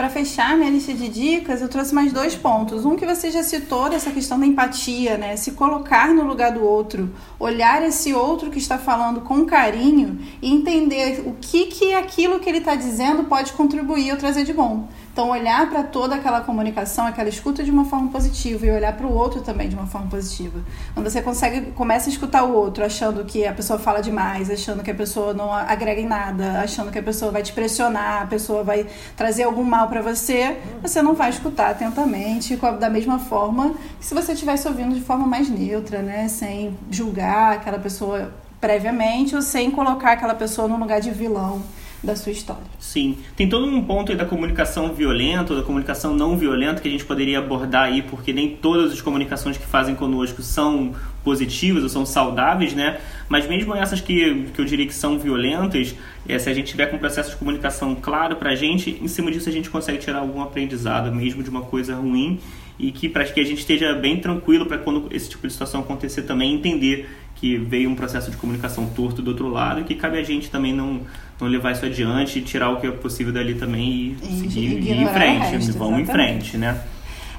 Para 0.00 0.08
fechar 0.08 0.56
minha 0.56 0.70
lista 0.70 0.94
de 0.94 1.10
dicas, 1.10 1.60
eu 1.60 1.68
trouxe 1.68 1.94
mais 1.94 2.10
dois 2.10 2.34
pontos. 2.34 2.86
Um 2.86 2.96
que 2.96 3.04
você 3.04 3.30
já 3.30 3.42
citou 3.42 3.90
dessa 3.90 4.10
questão 4.10 4.40
da 4.40 4.46
empatia, 4.46 5.18
né? 5.18 5.36
Se 5.36 5.50
colocar 5.50 6.14
no 6.14 6.24
lugar 6.24 6.52
do 6.52 6.64
outro, 6.64 7.14
olhar 7.38 7.82
esse 7.82 8.14
outro 8.14 8.48
que 8.48 8.56
está 8.56 8.78
falando 8.78 9.20
com 9.20 9.44
carinho 9.44 10.18
e 10.40 10.50
entender 10.50 11.22
o 11.26 11.34
que 11.38 11.66
que 11.66 11.92
aquilo 11.92 12.40
que 12.40 12.48
ele 12.48 12.60
está 12.60 12.74
dizendo 12.74 13.24
pode 13.24 13.52
contribuir 13.52 14.12
ou 14.12 14.16
trazer 14.16 14.42
de 14.44 14.54
bom. 14.54 14.88
Então, 15.20 15.32
olhar 15.32 15.68
para 15.68 15.82
toda 15.82 16.14
aquela 16.14 16.40
comunicação, 16.40 17.06
aquela 17.06 17.28
escuta 17.28 17.62
de 17.62 17.70
uma 17.70 17.84
forma 17.84 18.10
positiva 18.10 18.64
e 18.64 18.70
olhar 18.70 18.96
para 18.96 19.06
o 19.06 19.14
outro 19.14 19.42
também 19.42 19.68
de 19.68 19.74
uma 19.74 19.86
forma 19.86 20.06
positiva. 20.06 20.60
Quando 20.94 21.10
você 21.10 21.20
consegue, 21.20 21.72
começa 21.72 22.08
a 22.08 22.10
escutar 22.10 22.44
o 22.44 22.54
outro, 22.54 22.82
achando 22.82 23.22
que 23.26 23.46
a 23.46 23.52
pessoa 23.52 23.78
fala 23.78 24.00
demais, 24.00 24.50
achando 24.50 24.82
que 24.82 24.90
a 24.90 24.94
pessoa 24.94 25.34
não 25.34 25.52
agrega 25.52 26.00
em 26.00 26.06
nada, 26.06 26.62
achando 26.62 26.90
que 26.90 26.98
a 26.98 27.02
pessoa 27.02 27.30
vai 27.30 27.42
te 27.42 27.52
pressionar, 27.52 28.22
a 28.22 28.26
pessoa 28.28 28.64
vai 28.64 28.86
trazer 29.14 29.42
algum 29.42 29.62
mal 29.62 29.88
para 29.88 30.00
você, 30.00 30.56
você 30.80 31.02
não 31.02 31.12
vai 31.12 31.28
escutar 31.28 31.72
atentamente, 31.72 32.58
da 32.78 32.88
mesma 32.88 33.18
forma 33.18 33.74
que 33.98 34.06
se 34.06 34.14
você 34.14 34.32
estivesse 34.32 34.66
ouvindo 34.66 34.94
de 34.94 35.02
forma 35.02 35.26
mais 35.26 35.50
neutra, 35.50 36.00
né? 36.00 36.28
Sem 36.28 36.78
julgar 36.90 37.56
aquela 37.56 37.78
pessoa 37.78 38.32
previamente 38.58 39.36
ou 39.36 39.42
sem 39.42 39.70
colocar 39.70 40.12
aquela 40.12 40.34
pessoa 40.34 40.66
no 40.66 40.78
lugar 40.78 40.98
de 40.98 41.10
vilão 41.10 41.60
da 42.02 42.16
sua 42.16 42.32
história. 42.32 42.62
Sim. 42.78 43.18
Tem 43.36 43.48
todo 43.48 43.66
um 43.66 43.82
ponto 43.82 44.10
aí 44.10 44.16
da 44.16 44.24
comunicação 44.24 44.92
violenta, 44.94 45.54
da 45.54 45.62
comunicação 45.62 46.14
não 46.14 46.36
violenta 46.36 46.80
que 46.80 46.88
a 46.88 46.90
gente 46.90 47.04
poderia 47.04 47.38
abordar 47.38 47.84
aí, 47.84 48.02
porque 48.02 48.32
nem 48.32 48.56
todas 48.56 48.92
as 48.92 49.02
comunicações 49.02 49.58
que 49.58 49.66
fazem 49.66 49.94
conosco 49.94 50.42
são 50.42 50.94
positivas 51.22 51.82
ou 51.82 51.88
são 51.88 52.06
saudáveis, 52.06 52.74
né? 52.74 52.98
Mas 53.28 53.46
mesmo 53.46 53.74
essas 53.74 54.00
que, 54.00 54.46
que 54.54 54.60
eu 54.60 54.64
diria 54.64 54.86
que 54.86 54.94
são 54.94 55.18
violentas, 55.18 55.94
é, 56.26 56.38
se 56.38 56.48
a 56.48 56.54
gente 56.54 56.68
tiver 56.68 56.86
com 56.86 56.96
um 56.96 56.98
processo 56.98 57.30
de 57.30 57.36
comunicação 57.36 57.94
claro 57.94 58.36
pra 58.36 58.54
gente, 58.54 58.98
em 59.00 59.08
cima 59.08 59.30
disso 59.30 59.48
a 59.48 59.52
gente 59.52 59.68
consegue 59.68 59.98
tirar 59.98 60.20
algum 60.20 60.40
aprendizado, 60.40 61.12
mesmo 61.12 61.42
de 61.42 61.50
uma 61.50 61.62
coisa 61.62 61.94
ruim, 61.94 62.40
e 62.78 62.90
que 62.90 63.10
para 63.10 63.24
que 63.24 63.38
a 63.38 63.44
gente 63.44 63.58
esteja 63.58 63.92
bem 63.92 64.18
tranquilo 64.18 64.64
para 64.64 64.78
quando 64.78 65.08
esse 65.10 65.28
tipo 65.28 65.46
de 65.46 65.52
situação 65.52 65.82
acontecer 65.82 66.22
também 66.22 66.54
entender 66.54 67.08
que 67.36 67.56
veio 67.56 67.88
um 67.88 67.94
processo 67.94 68.30
de 68.30 68.36
comunicação 68.36 68.86
torto 68.86 69.22
do 69.22 69.28
outro 69.28 69.48
lado 69.48 69.80
e 69.80 69.84
que 69.84 69.94
cabe 69.94 70.18
a 70.18 70.22
gente 70.22 70.50
também 70.50 70.74
não, 70.74 71.00
não 71.40 71.48
levar 71.48 71.72
isso 71.72 71.84
adiante 71.84 72.38
e 72.38 72.42
tirar 72.42 72.70
o 72.70 72.80
que 72.80 72.86
é 72.86 72.90
possível 72.90 73.32
dali 73.32 73.54
também 73.54 73.82
e, 73.82 74.18
e 74.22 74.40
seguir 74.40 74.78
e 74.78 74.90
ir 74.90 75.02
em 75.02 75.08
frente. 75.08 75.46
Resto, 75.46 75.72
vamos 75.78 76.00
exatamente. 76.00 76.02
em 76.02 76.06
frente, 76.06 76.58
né? 76.58 76.80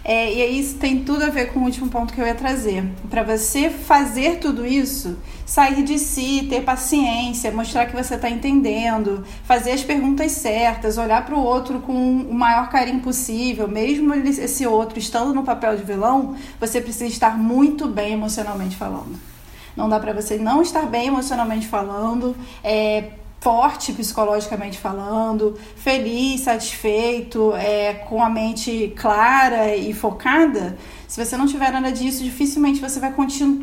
É, 0.04 0.34
e 0.34 0.60
isso 0.60 0.78
tem 0.78 1.04
tudo 1.04 1.24
a 1.24 1.30
ver 1.30 1.54
com 1.54 1.60
o 1.60 1.64
último 1.64 1.88
ponto 1.88 2.12
que 2.12 2.20
eu 2.20 2.26
ia 2.26 2.34
trazer. 2.34 2.84
Para 3.10 3.22
você 3.22 3.70
fazer 3.70 4.40
tudo 4.40 4.66
isso, 4.66 5.18
sair 5.46 5.84
de 5.84 6.00
si, 6.00 6.48
ter 6.50 6.62
paciência, 6.64 7.52
mostrar 7.52 7.86
que 7.86 7.96
você 7.96 8.16
está 8.16 8.28
entendendo, 8.28 9.24
fazer 9.44 9.72
as 9.72 9.84
perguntas 9.84 10.32
certas, 10.32 10.98
olhar 10.98 11.24
para 11.24 11.36
o 11.36 11.44
outro 11.44 11.80
com 11.82 11.94
o 11.94 12.34
maior 12.34 12.70
carinho 12.70 13.02
possível, 13.02 13.68
mesmo 13.68 14.14
esse 14.14 14.66
outro 14.66 14.98
estando 14.98 15.36
no 15.36 15.44
papel 15.44 15.78
de 15.78 15.84
vilão, 15.84 16.36
você 16.60 16.82
precisa 16.82 17.06
estar 17.06 17.38
muito 17.38 17.88
bem 17.88 18.14
emocionalmente 18.14 18.76
falando. 18.76 19.20
Não 19.76 19.88
dá 19.88 20.00
para 20.00 20.14
você 20.14 20.38
não 20.38 20.62
estar 20.62 20.86
bem 20.88 21.08
emocionalmente 21.08 21.68
falando, 21.68 22.36
é, 22.64 23.12
forte 23.42 23.92
psicologicamente 23.92 24.78
falando, 24.78 25.58
feliz, 25.76 26.42
satisfeito, 26.42 27.56
é, 27.56 27.92
com 28.08 28.22
a 28.22 28.30
mente 28.30 28.94
clara 28.96 29.76
e 29.76 29.92
focada, 29.94 30.78
se 31.12 31.26
você 31.26 31.36
não 31.36 31.46
tiver 31.46 31.70
nada 31.74 31.92
disso, 31.92 32.24
dificilmente 32.24 32.80
você 32.80 32.98
vai 32.98 33.14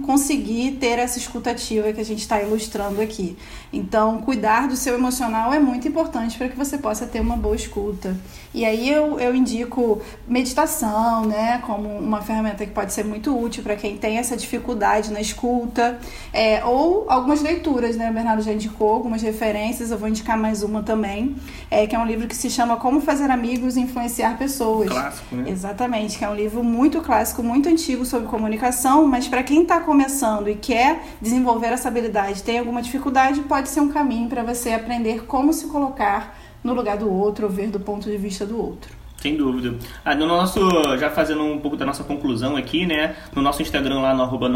conseguir 0.05 0.73
ter 0.73 0.99
essa 0.99 1.17
escutativa 1.17 1.91
que 1.95 2.01
a 2.03 2.05
gente 2.05 2.19
está 2.19 2.43
ilustrando 2.43 3.01
aqui. 3.01 3.39
Então, 3.73 4.21
cuidar 4.21 4.69
do 4.69 4.77
seu 4.77 4.93
emocional 4.93 5.51
é 5.51 5.59
muito 5.59 5.89
importante 5.89 6.37
para 6.37 6.51
que 6.51 6.57
você 6.59 6.77
possa 6.77 7.07
ter 7.07 7.21
uma 7.21 7.39
boa 7.39 7.57
escuta. 7.57 8.15
E 8.53 8.67
aí 8.67 8.91
eu, 8.91 9.19
eu 9.19 9.35
indico 9.35 9.99
meditação, 10.27 11.25
né, 11.25 11.63
como 11.65 11.89
uma 11.89 12.21
ferramenta 12.21 12.67
que 12.67 12.73
pode 12.73 12.93
ser 12.93 13.05
muito 13.07 13.35
útil 13.35 13.63
para 13.63 13.77
quem 13.77 13.97
tem 13.97 14.19
essa 14.19 14.37
dificuldade 14.37 15.11
na 15.11 15.21
escuta, 15.21 15.99
é, 16.35 16.63
ou 16.67 17.07
algumas 17.09 17.41
leituras, 17.41 17.97
né, 17.97 18.11
o 18.11 18.13
Bernardo 18.13 18.43
já 18.43 18.53
indicou 18.53 18.91
algumas 18.91 19.23
referências, 19.23 19.91
eu 19.91 19.97
vou 19.97 20.11
indicar 20.11 20.37
mais 20.37 20.63
uma 20.63 20.83
também, 20.83 21.35
é, 21.71 21.87
que 21.87 21.97
é 21.97 21.99
um 21.99 22.07
livro 22.07 22.29
que 22.29 22.37
se 22.37 22.51
chama 22.51 22.77
Como 22.77 23.01
Fazer 23.01 23.31
Amigos 23.31 23.79
e 23.79 23.81
Influenciar 23.81 24.37
Pessoas. 24.37 24.91
Clássico, 24.91 25.35
né? 25.35 25.51
Exatamente, 25.51 26.19
que 26.19 26.25
é 26.27 26.29
um 26.29 26.35
livro 26.35 26.63
muito 26.63 27.01
clássico 27.01 27.38
clássico 27.38 27.42
muito 27.42 27.68
antigo 27.68 28.05
sobre 28.05 28.29
comunicação, 28.29 29.07
mas 29.07 29.29
para 29.29 29.42
quem 29.42 29.62
está 29.62 29.81
começando 29.81 30.48
e 30.48 30.55
quer 30.55 31.03
desenvolver 31.20 31.68
essa 31.68 31.88
habilidade, 31.88 32.42
tem 32.42 32.59
alguma 32.59 32.83
dificuldade, 32.83 33.40
pode 33.40 33.68
ser 33.68 33.81
um 33.81 33.88
caminho 33.88 34.29
para 34.29 34.42
você 34.42 34.72
aprender 34.72 35.24
como 35.24 35.53
se 35.53 35.66
colocar 35.68 36.37
no 36.62 36.74
lugar 36.74 36.96
do 36.96 37.11
outro 37.11 37.46
ou 37.46 37.53
ver 37.53 37.68
do 37.68 37.81
ponto 37.81 38.11
de 38.11 38.16
vista 38.16 38.44
do 38.44 38.61
outro. 38.61 38.98
Sem 39.18 39.37
dúvida. 39.37 39.74
Ah, 40.04 40.14
no 40.14 40.26
nosso, 40.26 40.61
já 40.96 41.11
fazendo 41.11 41.42
um 41.42 41.59
pouco 41.59 41.76
da 41.76 41.85
nossa 41.85 42.04
conclusão 42.04 42.54
aqui, 42.54 42.87
né? 42.87 43.16
No 43.35 43.42
nosso 43.42 43.61
Instagram 43.61 43.98
lá 44.00 44.14
no 44.14 44.22
arroba 44.22 44.48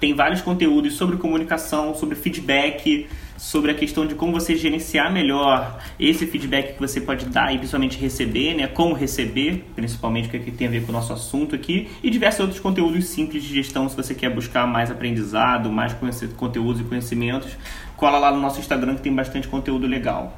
tem 0.00 0.12
vários 0.12 0.42
conteúdos 0.42 0.94
sobre 0.94 1.16
comunicação, 1.16 1.94
sobre 1.94 2.16
feedback, 2.16 3.06
sobre 3.36 3.70
a 3.70 3.74
questão 3.74 4.04
de 4.08 4.16
como 4.16 4.32
você 4.32 4.56
gerenciar 4.56 5.12
melhor 5.12 5.78
esse 6.00 6.26
feedback 6.26 6.74
que 6.74 6.80
você 6.80 7.00
pode 7.00 7.26
dar 7.26 7.54
e 7.54 7.58
principalmente 7.58 7.96
receber, 7.96 8.54
né? 8.54 8.66
Como 8.66 8.92
receber, 8.92 9.64
principalmente 9.76 10.26
o 10.26 10.30
que, 10.30 10.36
é 10.36 10.52
tem 10.52 10.66
a 10.66 10.70
ver 10.70 10.84
com 10.84 10.90
o 10.90 10.92
nosso 10.92 11.12
assunto 11.12 11.54
aqui, 11.54 11.88
e 12.02 12.10
diversos 12.10 12.40
outros 12.40 12.58
conteúdos 12.58 13.04
simples 13.04 13.44
de 13.44 13.54
gestão 13.54 13.88
se 13.88 13.96
você 13.96 14.16
quer 14.16 14.34
buscar 14.34 14.66
mais 14.66 14.90
aprendizado, 14.90 15.70
mais 15.70 15.94
conteúdos 16.36 16.80
e 16.80 16.84
conhecimentos. 16.84 17.56
Cola 17.96 18.18
lá 18.18 18.32
no 18.32 18.40
nosso 18.40 18.58
Instagram 18.58 18.96
que 18.96 19.02
tem 19.02 19.14
bastante 19.14 19.46
conteúdo 19.46 19.86
legal. 19.86 20.36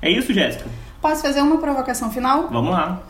É 0.00 0.10
isso, 0.10 0.32
Jéssica? 0.32 0.64
Posso 1.00 1.22
fazer 1.22 1.40
uma 1.40 1.58
provocação 1.58 2.10
final? 2.10 2.48
Vamos 2.48 2.70
lá. 2.70 3.00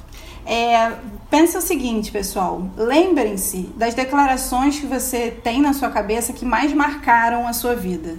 É, 0.46 0.92
pensa 1.28 1.58
o 1.58 1.60
seguinte, 1.60 2.10
pessoal. 2.10 2.62
Lembrem-se 2.76 3.72
das 3.76 3.94
declarações 3.94 4.78
que 4.78 4.86
você 4.86 5.30
tem 5.30 5.60
na 5.60 5.72
sua 5.72 5.90
cabeça 5.90 6.32
que 6.32 6.44
mais 6.44 6.72
marcaram 6.72 7.46
a 7.46 7.52
sua 7.52 7.74
vida. 7.74 8.18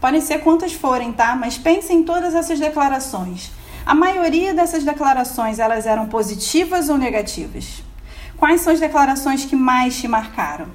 Podem 0.00 0.20
ser 0.20 0.38
quantas 0.38 0.72
forem, 0.72 1.12
tá? 1.12 1.34
Mas 1.34 1.58
pense 1.58 1.92
em 1.92 2.04
todas 2.04 2.34
essas 2.34 2.60
declarações. 2.60 3.50
A 3.84 3.94
maioria 3.94 4.54
dessas 4.54 4.84
declarações, 4.84 5.58
elas 5.58 5.86
eram 5.86 6.06
positivas 6.06 6.88
ou 6.88 6.96
negativas? 6.96 7.82
Quais 8.36 8.60
são 8.60 8.72
as 8.72 8.78
declarações 8.78 9.44
que 9.44 9.56
mais 9.56 9.96
te 9.96 10.06
marcaram? 10.06 10.66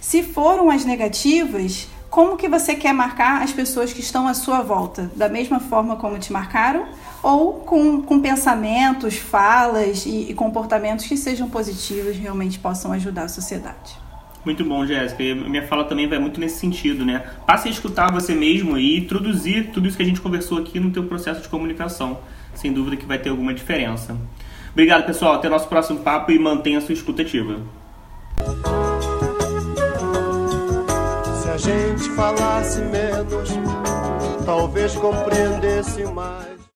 Se 0.00 0.22
foram 0.22 0.68
as 0.68 0.84
negativas, 0.84 1.88
como 2.10 2.36
que 2.36 2.48
você 2.48 2.74
quer 2.74 2.92
marcar 2.92 3.42
as 3.42 3.52
pessoas 3.52 3.92
que 3.92 4.00
estão 4.00 4.28
à 4.28 4.34
sua 4.34 4.62
volta? 4.62 5.10
Da 5.16 5.28
mesma 5.28 5.60
forma 5.60 5.96
como 5.96 6.18
te 6.18 6.32
marcaram? 6.32 6.86
Ou 7.26 7.54
com, 7.54 8.02
com 8.02 8.20
pensamentos, 8.20 9.16
falas 9.16 10.06
e, 10.06 10.30
e 10.30 10.34
comportamentos 10.34 11.06
que 11.06 11.16
sejam 11.16 11.50
positivos 11.50 12.16
realmente 12.16 12.56
possam 12.56 12.92
ajudar 12.92 13.24
a 13.24 13.28
sociedade? 13.28 13.98
Muito 14.44 14.64
bom, 14.64 14.86
Jéssica. 14.86 15.24
E 15.24 15.34
minha 15.34 15.66
fala 15.66 15.82
também 15.86 16.06
vai 16.06 16.20
muito 16.20 16.38
nesse 16.38 16.60
sentido, 16.60 17.04
né? 17.04 17.24
Passe 17.44 17.66
a 17.66 17.70
escutar 17.72 18.12
você 18.12 18.32
mesmo 18.32 18.78
e 18.78 18.98
introduzir 18.98 19.72
tudo 19.72 19.88
isso 19.88 19.96
que 19.96 20.04
a 20.04 20.06
gente 20.06 20.20
conversou 20.20 20.58
aqui 20.58 20.78
no 20.78 20.92
teu 20.92 21.02
processo 21.02 21.42
de 21.42 21.48
comunicação. 21.48 22.20
Sem 22.54 22.72
dúvida 22.72 22.96
que 22.96 23.04
vai 23.04 23.18
ter 23.18 23.30
alguma 23.30 23.52
diferença. 23.52 24.16
Obrigado, 24.70 25.04
pessoal. 25.04 25.34
Até 25.34 25.48
o 25.48 25.50
nosso 25.50 25.66
próximo 25.66 25.98
papo 25.98 26.30
e 26.30 26.38
mantenha 26.38 26.78
a 26.78 26.80
sua 26.80 26.92
escutativa. 26.92 27.60
Se 31.42 31.50
a 31.50 31.56
gente 31.56 32.08
falasse 32.10 32.80
menos, 32.82 33.48
talvez 34.44 34.94
compreendesse 34.94 36.04
mais. 36.04 36.55